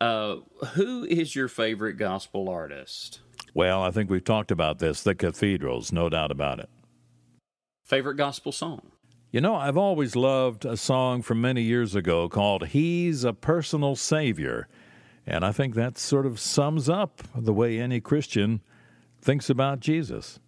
Uh, 0.00 0.36
who 0.72 1.04
is 1.04 1.36
your 1.36 1.48
favorite 1.48 1.98
gospel 1.98 2.48
artist? 2.48 3.20
Well, 3.52 3.82
I 3.82 3.90
think 3.90 4.08
we've 4.08 4.24
talked 4.24 4.50
about 4.50 4.78
this 4.78 5.02
the 5.02 5.14
cathedrals, 5.14 5.92
no 5.92 6.08
doubt 6.08 6.30
about 6.30 6.60
it. 6.60 6.70
Favorite 7.86 8.16
gospel 8.16 8.50
song? 8.50 8.90
You 9.30 9.40
know, 9.40 9.54
I've 9.54 9.76
always 9.76 10.16
loved 10.16 10.64
a 10.64 10.76
song 10.76 11.22
from 11.22 11.40
many 11.40 11.62
years 11.62 11.94
ago 11.94 12.28
called 12.28 12.66
He's 12.66 13.22
a 13.22 13.32
Personal 13.32 13.94
Savior. 13.94 14.66
And 15.24 15.44
I 15.44 15.52
think 15.52 15.76
that 15.76 15.96
sort 15.96 16.26
of 16.26 16.40
sums 16.40 16.88
up 16.88 17.22
the 17.32 17.52
way 17.52 17.78
any 17.78 18.00
Christian 18.00 18.60
thinks 19.20 19.48
about 19.48 19.78
Jesus. 19.78 20.40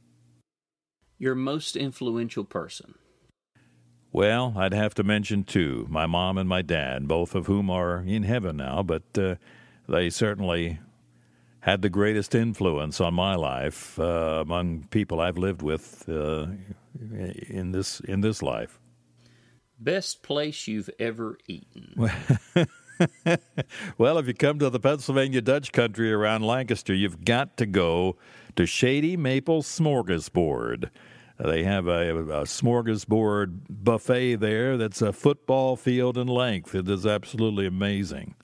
Your 1.16 1.36
most 1.36 1.76
influential 1.76 2.42
person? 2.42 2.96
Well, 4.10 4.54
I'd 4.56 4.74
have 4.74 4.94
to 4.94 5.04
mention 5.04 5.44
two 5.44 5.86
my 5.88 6.06
mom 6.06 6.38
and 6.38 6.48
my 6.48 6.62
dad, 6.62 7.06
both 7.06 7.36
of 7.36 7.46
whom 7.46 7.70
are 7.70 8.00
in 8.00 8.24
heaven 8.24 8.56
now, 8.56 8.82
but 8.82 9.16
uh, 9.16 9.36
they 9.88 10.10
certainly 10.10 10.80
had 11.60 11.82
the 11.82 11.90
greatest 11.90 12.34
influence 12.34 13.00
on 13.00 13.14
my 13.14 13.34
life 13.34 13.98
uh, 13.98 14.40
among 14.42 14.84
people 14.90 15.20
I've 15.20 15.38
lived 15.38 15.62
with 15.62 16.08
uh, 16.08 16.46
in 17.48 17.72
this 17.72 18.00
in 18.00 18.20
this 18.20 18.42
life. 18.42 18.78
Best 19.78 20.22
place 20.22 20.66
you've 20.66 20.90
ever 20.98 21.38
eaten. 21.46 21.94
well, 23.98 24.18
if 24.18 24.26
you 24.26 24.34
come 24.34 24.58
to 24.58 24.70
the 24.70 24.80
Pennsylvania 24.80 25.40
Dutch 25.40 25.70
country 25.70 26.12
around 26.12 26.42
Lancaster, 26.42 26.94
you've 26.94 27.24
got 27.24 27.56
to 27.58 27.66
go 27.66 28.16
to 28.56 28.66
Shady 28.66 29.16
Maple 29.16 29.62
Smorgasbord. 29.62 30.90
They 31.38 31.62
have 31.62 31.86
a, 31.86 32.16
a, 32.18 32.42
smorgasbord 32.42 33.60
buffet 33.70 34.36
there 34.36 34.76
that's 34.76 35.00
a 35.00 35.12
football 35.12 35.76
field 35.76 36.18
in 36.18 36.26
length. 36.26 36.74
It 36.74 36.88
is 36.88 37.06
absolutely 37.06 37.64
amazing. 37.64 38.34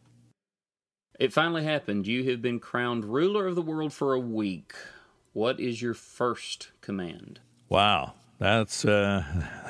It 1.18 1.32
finally 1.32 1.62
happened. 1.62 2.06
You 2.06 2.28
have 2.30 2.42
been 2.42 2.58
crowned 2.58 3.04
ruler 3.04 3.46
of 3.46 3.54
the 3.54 3.62
world 3.62 3.92
for 3.92 4.14
a 4.14 4.20
week. 4.20 4.74
What 5.32 5.60
is 5.60 5.80
your 5.80 5.94
first 5.94 6.70
command? 6.80 7.40
Wow, 7.68 8.14
that's 8.38 8.84
uh, 8.84 9.24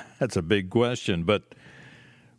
that's 0.19 0.37
a 0.37 0.43
big 0.43 0.71
question, 0.71 1.25
but 1.25 1.55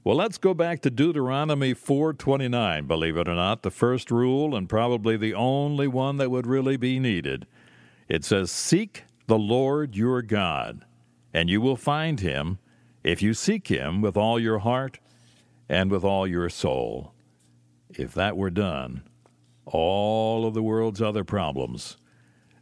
well, 0.04 0.16
let's 0.16 0.38
go 0.38 0.54
back 0.54 0.82
to 0.82 0.92
Deuteronomy 0.92 1.74
4:29, 1.74 2.88
believe 2.88 3.18
it 3.18 3.28
or 3.28 3.34
not, 3.34 3.64
the 3.64 3.72
first 3.72 4.12
rule 4.12 4.56
and 4.56 4.70
probably 4.70 5.18
the 5.18 5.34
only 5.34 5.88
one 5.88 6.18
that 6.18 6.30
would 6.30 6.46
really 6.46 6.78
be 6.78 7.00
needed. 7.00 7.48
It 8.08 8.24
says, 8.24 8.52
"Seek 8.52 9.06
the 9.26 9.40
Lord 9.40 9.96
your 9.96 10.22
God, 10.22 10.86
and 11.34 11.50
you 11.50 11.60
will 11.60 11.76
find 11.76 12.20
him 12.20 12.60
if 13.04 13.24
you 13.24 13.34
seek 13.34 13.68
him 13.68 14.02
with 14.02 14.16
all 14.16 14.40
your 14.40 14.60
heart 14.60 15.00
and 15.68 15.90
with 15.90 16.04
all 16.04 16.28
your 16.28 16.50
soul." 16.50 17.15
If 17.98 18.14
that 18.14 18.38
were 18.38 18.50
done, 18.50 19.04
all 19.66 20.46
of 20.46 20.54
the 20.54 20.64
world's 20.64 21.02
other 21.02 21.24
problems 21.24 21.98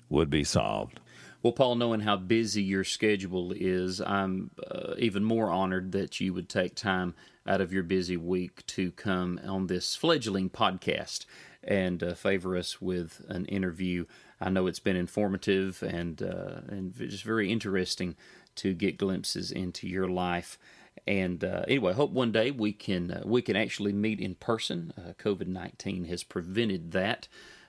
would 0.10 0.30
be 0.30 0.44
solved. 0.44 1.00
Well, 1.42 1.54
Paul, 1.54 1.76
knowing 1.76 2.02
how 2.02 2.16
busy 2.16 2.64
your 2.64 2.86
schedule 2.86 3.52
is, 3.52 4.00
I'm 4.00 4.52
uh, 4.72 4.94
even 4.98 5.26
more 5.26 5.50
honored 5.50 5.92
that 5.92 6.22
you 6.22 6.34
would 6.34 6.48
take 6.48 6.74
time 6.74 7.16
out 7.46 7.60
of 7.60 7.74
your 7.74 7.84
busy 7.84 8.16
week 8.16 8.66
to 8.68 8.92
come 8.92 9.40
on 9.46 9.68
this 9.68 9.94
fledgling 9.96 10.50
podcast 10.50 11.26
and 11.62 12.02
uh, 12.02 12.14
favor 12.14 12.56
us 12.56 12.82
with 12.82 13.22
an 13.28 13.46
interview. 13.48 14.06
I 14.40 14.52
know 14.52 14.68
it's 14.68 14.80
been 14.80 14.96
informative 14.96 15.84
and 15.84 16.22
uh, 16.22 16.62
and 16.68 16.96
just 16.96 17.24
very 17.26 17.52
interesting 17.52 18.16
to 18.56 18.74
get 18.74 18.98
glimpses 18.98 19.52
into 19.52 19.88
your 19.88 20.08
life. 20.08 20.58
And 21.06 21.44
uh, 21.44 21.64
anyway, 21.68 21.94
hope 21.94 22.12
one 22.12 22.32
day 22.32 22.50
we 22.52 22.72
can 22.72 23.12
uh, 23.12 23.22
we 23.26 23.42
can 23.42 23.58
actually 23.58 23.92
meet 23.92 24.22
in 24.22 24.36
person. 24.36 24.94
Uh, 24.98 25.14
COVID 25.22 25.48
nineteen 25.48 26.06
has 26.06 26.24
prevented 26.24 26.92
that 26.92 27.28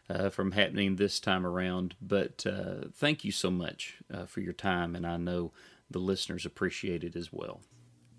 uh, 0.09 0.31
from 0.31 0.53
happening 0.53 0.97
this 0.97 1.18
time 1.18 1.44
around. 1.44 1.97
But 2.01 2.47
uh, 2.47 2.88
thank 2.92 3.25
you 3.25 3.33
so 3.33 3.51
much 3.51 3.99
uh, 4.12 4.27
for 4.27 4.40
your 4.40 4.53
time, 4.53 4.94
and 4.94 5.05
I 5.05 5.16
know 5.16 5.53
the 5.90 5.99
listeners 5.99 6.47
appreciate 6.47 7.03
it 7.03 7.16
as 7.16 7.33
well. 7.33 7.61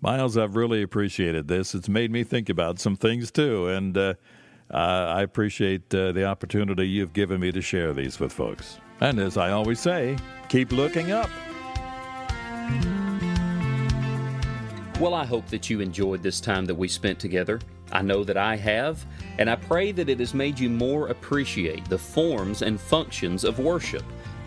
Miles, 0.02 0.36
I've 0.36 0.54
really 0.54 0.82
appreciated 0.82 1.48
this. 1.48 1.74
It's 1.74 1.88
made 1.88 2.10
me 2.10 2.22
think 2.22 2.50
about 2.50 2.78
some 2.78 2.96
things 2.96 3.30
too, 3.30 3.68
and 3.68 3.96
I 4.70 5.22
appreciate 5.22 5.88
the 5.88 6.24
opportunity 6.26 6.86
you've 6.86 7.14
given 7.14 7.40
me 7.40 7.52
to 7.52 7.62
share 7.62 7.94
these 7.94 8.20
with 8.20 8.32
folks. 8.32 8.78
And 9.00 9.18
as 9.18 9.38
I 9.38 9.50
always 9.50 9.80
say, 9.80 10.18
keep 10.50 10.72
looking 10.72 11.10
up. 11.12 11.30
Well, 14.98 15.12
I 15.12 15.26
hope 15.26 15.46
that 15.48 15.68
you 15.68 15.80
enjoyed 15.80 16.22
this 16.22 16.40
time 16.40 16.64
that 16.64 16.74
we 16.74 16.88
spent 16.88 17.18
together. 17.18 17.60
I 17.92 18.00
know 18.00 18.24
that 18.24 18.38
I 18.38 18.56
have, 18.56 19.04
and 19.38 19.50
I 19.50 19.56
pray 19.56 19.92
that 19.92 20.08
it 20.08 20.18
has 20.20 20.32
made 20.32 20.58
you 20.58 20.70
more 20.70 21.08
appreciate 21.08 21.86
the 21.90 21.98
forms 21.98 22.62
and 22.62 22.80
functions 22.80 23.44
of 23.44 23.58
worship 23.58 24.04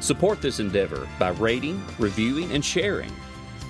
Support 0.00 0.40
this 0.40 0.60
endeavor 0.60 1.06
by 1.18 1.30
rating, 1.30 1.82
reviewing, 1.98 2.50
and 2.52 2.64
sharing. 2.64 3.12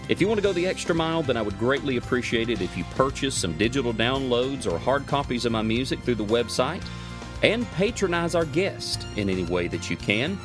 If 0.08 0.20
you 0.20 0.26
want 0.26 0.38
to 0.38 0.42
go 0.42 0.52
the 0.52 0.66
extra 0.66 0.94
mile, 0.94 1.22
then 1.22 1.36
I 1.36 1.42
would 1.42 1.58
greatly 1.58 1.96
appreciate 1.96 2.48
it 2.48 2.60
if 2.60 2.76
you 2.76 2.84
purchase 2.96 3.34
some 3.34 3.56
digital 3.56 3.92
downloads 3.92 4.70
or 4.70 4.78
hard 4.78 5.06
copies 5.06 5.44
of 5.44 5.52
my 5.52 5.62
music 5.62 6.00
through 6.00 6.16
the 6.16 6.24
website 6.24 6.82
and 7.42 7.70
patronize 7.72 8.34
our 8.34 8.44
guest 8.44 9.06
in 9.16 9.28
any 9.28 9.44
way 9.44 9.68
that 9.68 9.90
you 9.90 9.96
can. 9.96 10.36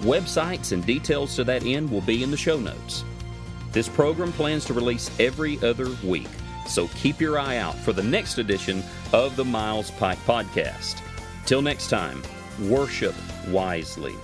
Websites 0.00 0.72
and 0.72 0.84
details 0.84 1.34
to 1.36 1.44
that 1.44 1.64
end 1.64 1.90
will 1.90 2.00
be 2.02 2.22
in 2.22 2.30
the 2.30 2.36
show 2.36 2.58
notes. 2.58 3.04
This 3.72 3.88
program 3.88 4.32
plans 4.32 4.64
to 4.66 4.74
release 4.74 5.10
every 5.20 5.58
other 5.62 5.88
week, 6.04 6.28
so 6.66 6.88
keep 6.88 7.20
your 7.20 7.38
eye 7.38 7.56
out 7.58 7.76
for 7.76 7.92
the 7.92 8.02
next 8.02 8.38
edition 8.38 8.82
of 9.12 9.36
the 9.36 9.44
Miles 9.44 9.90
Pike 9.92 10.18
Podcast. 10.26 11.00
Till 11.46 11.62
next 11.62 11.90
time, 11.90 12.22
worship 12.60 13.14
wisely. 13.48 14.14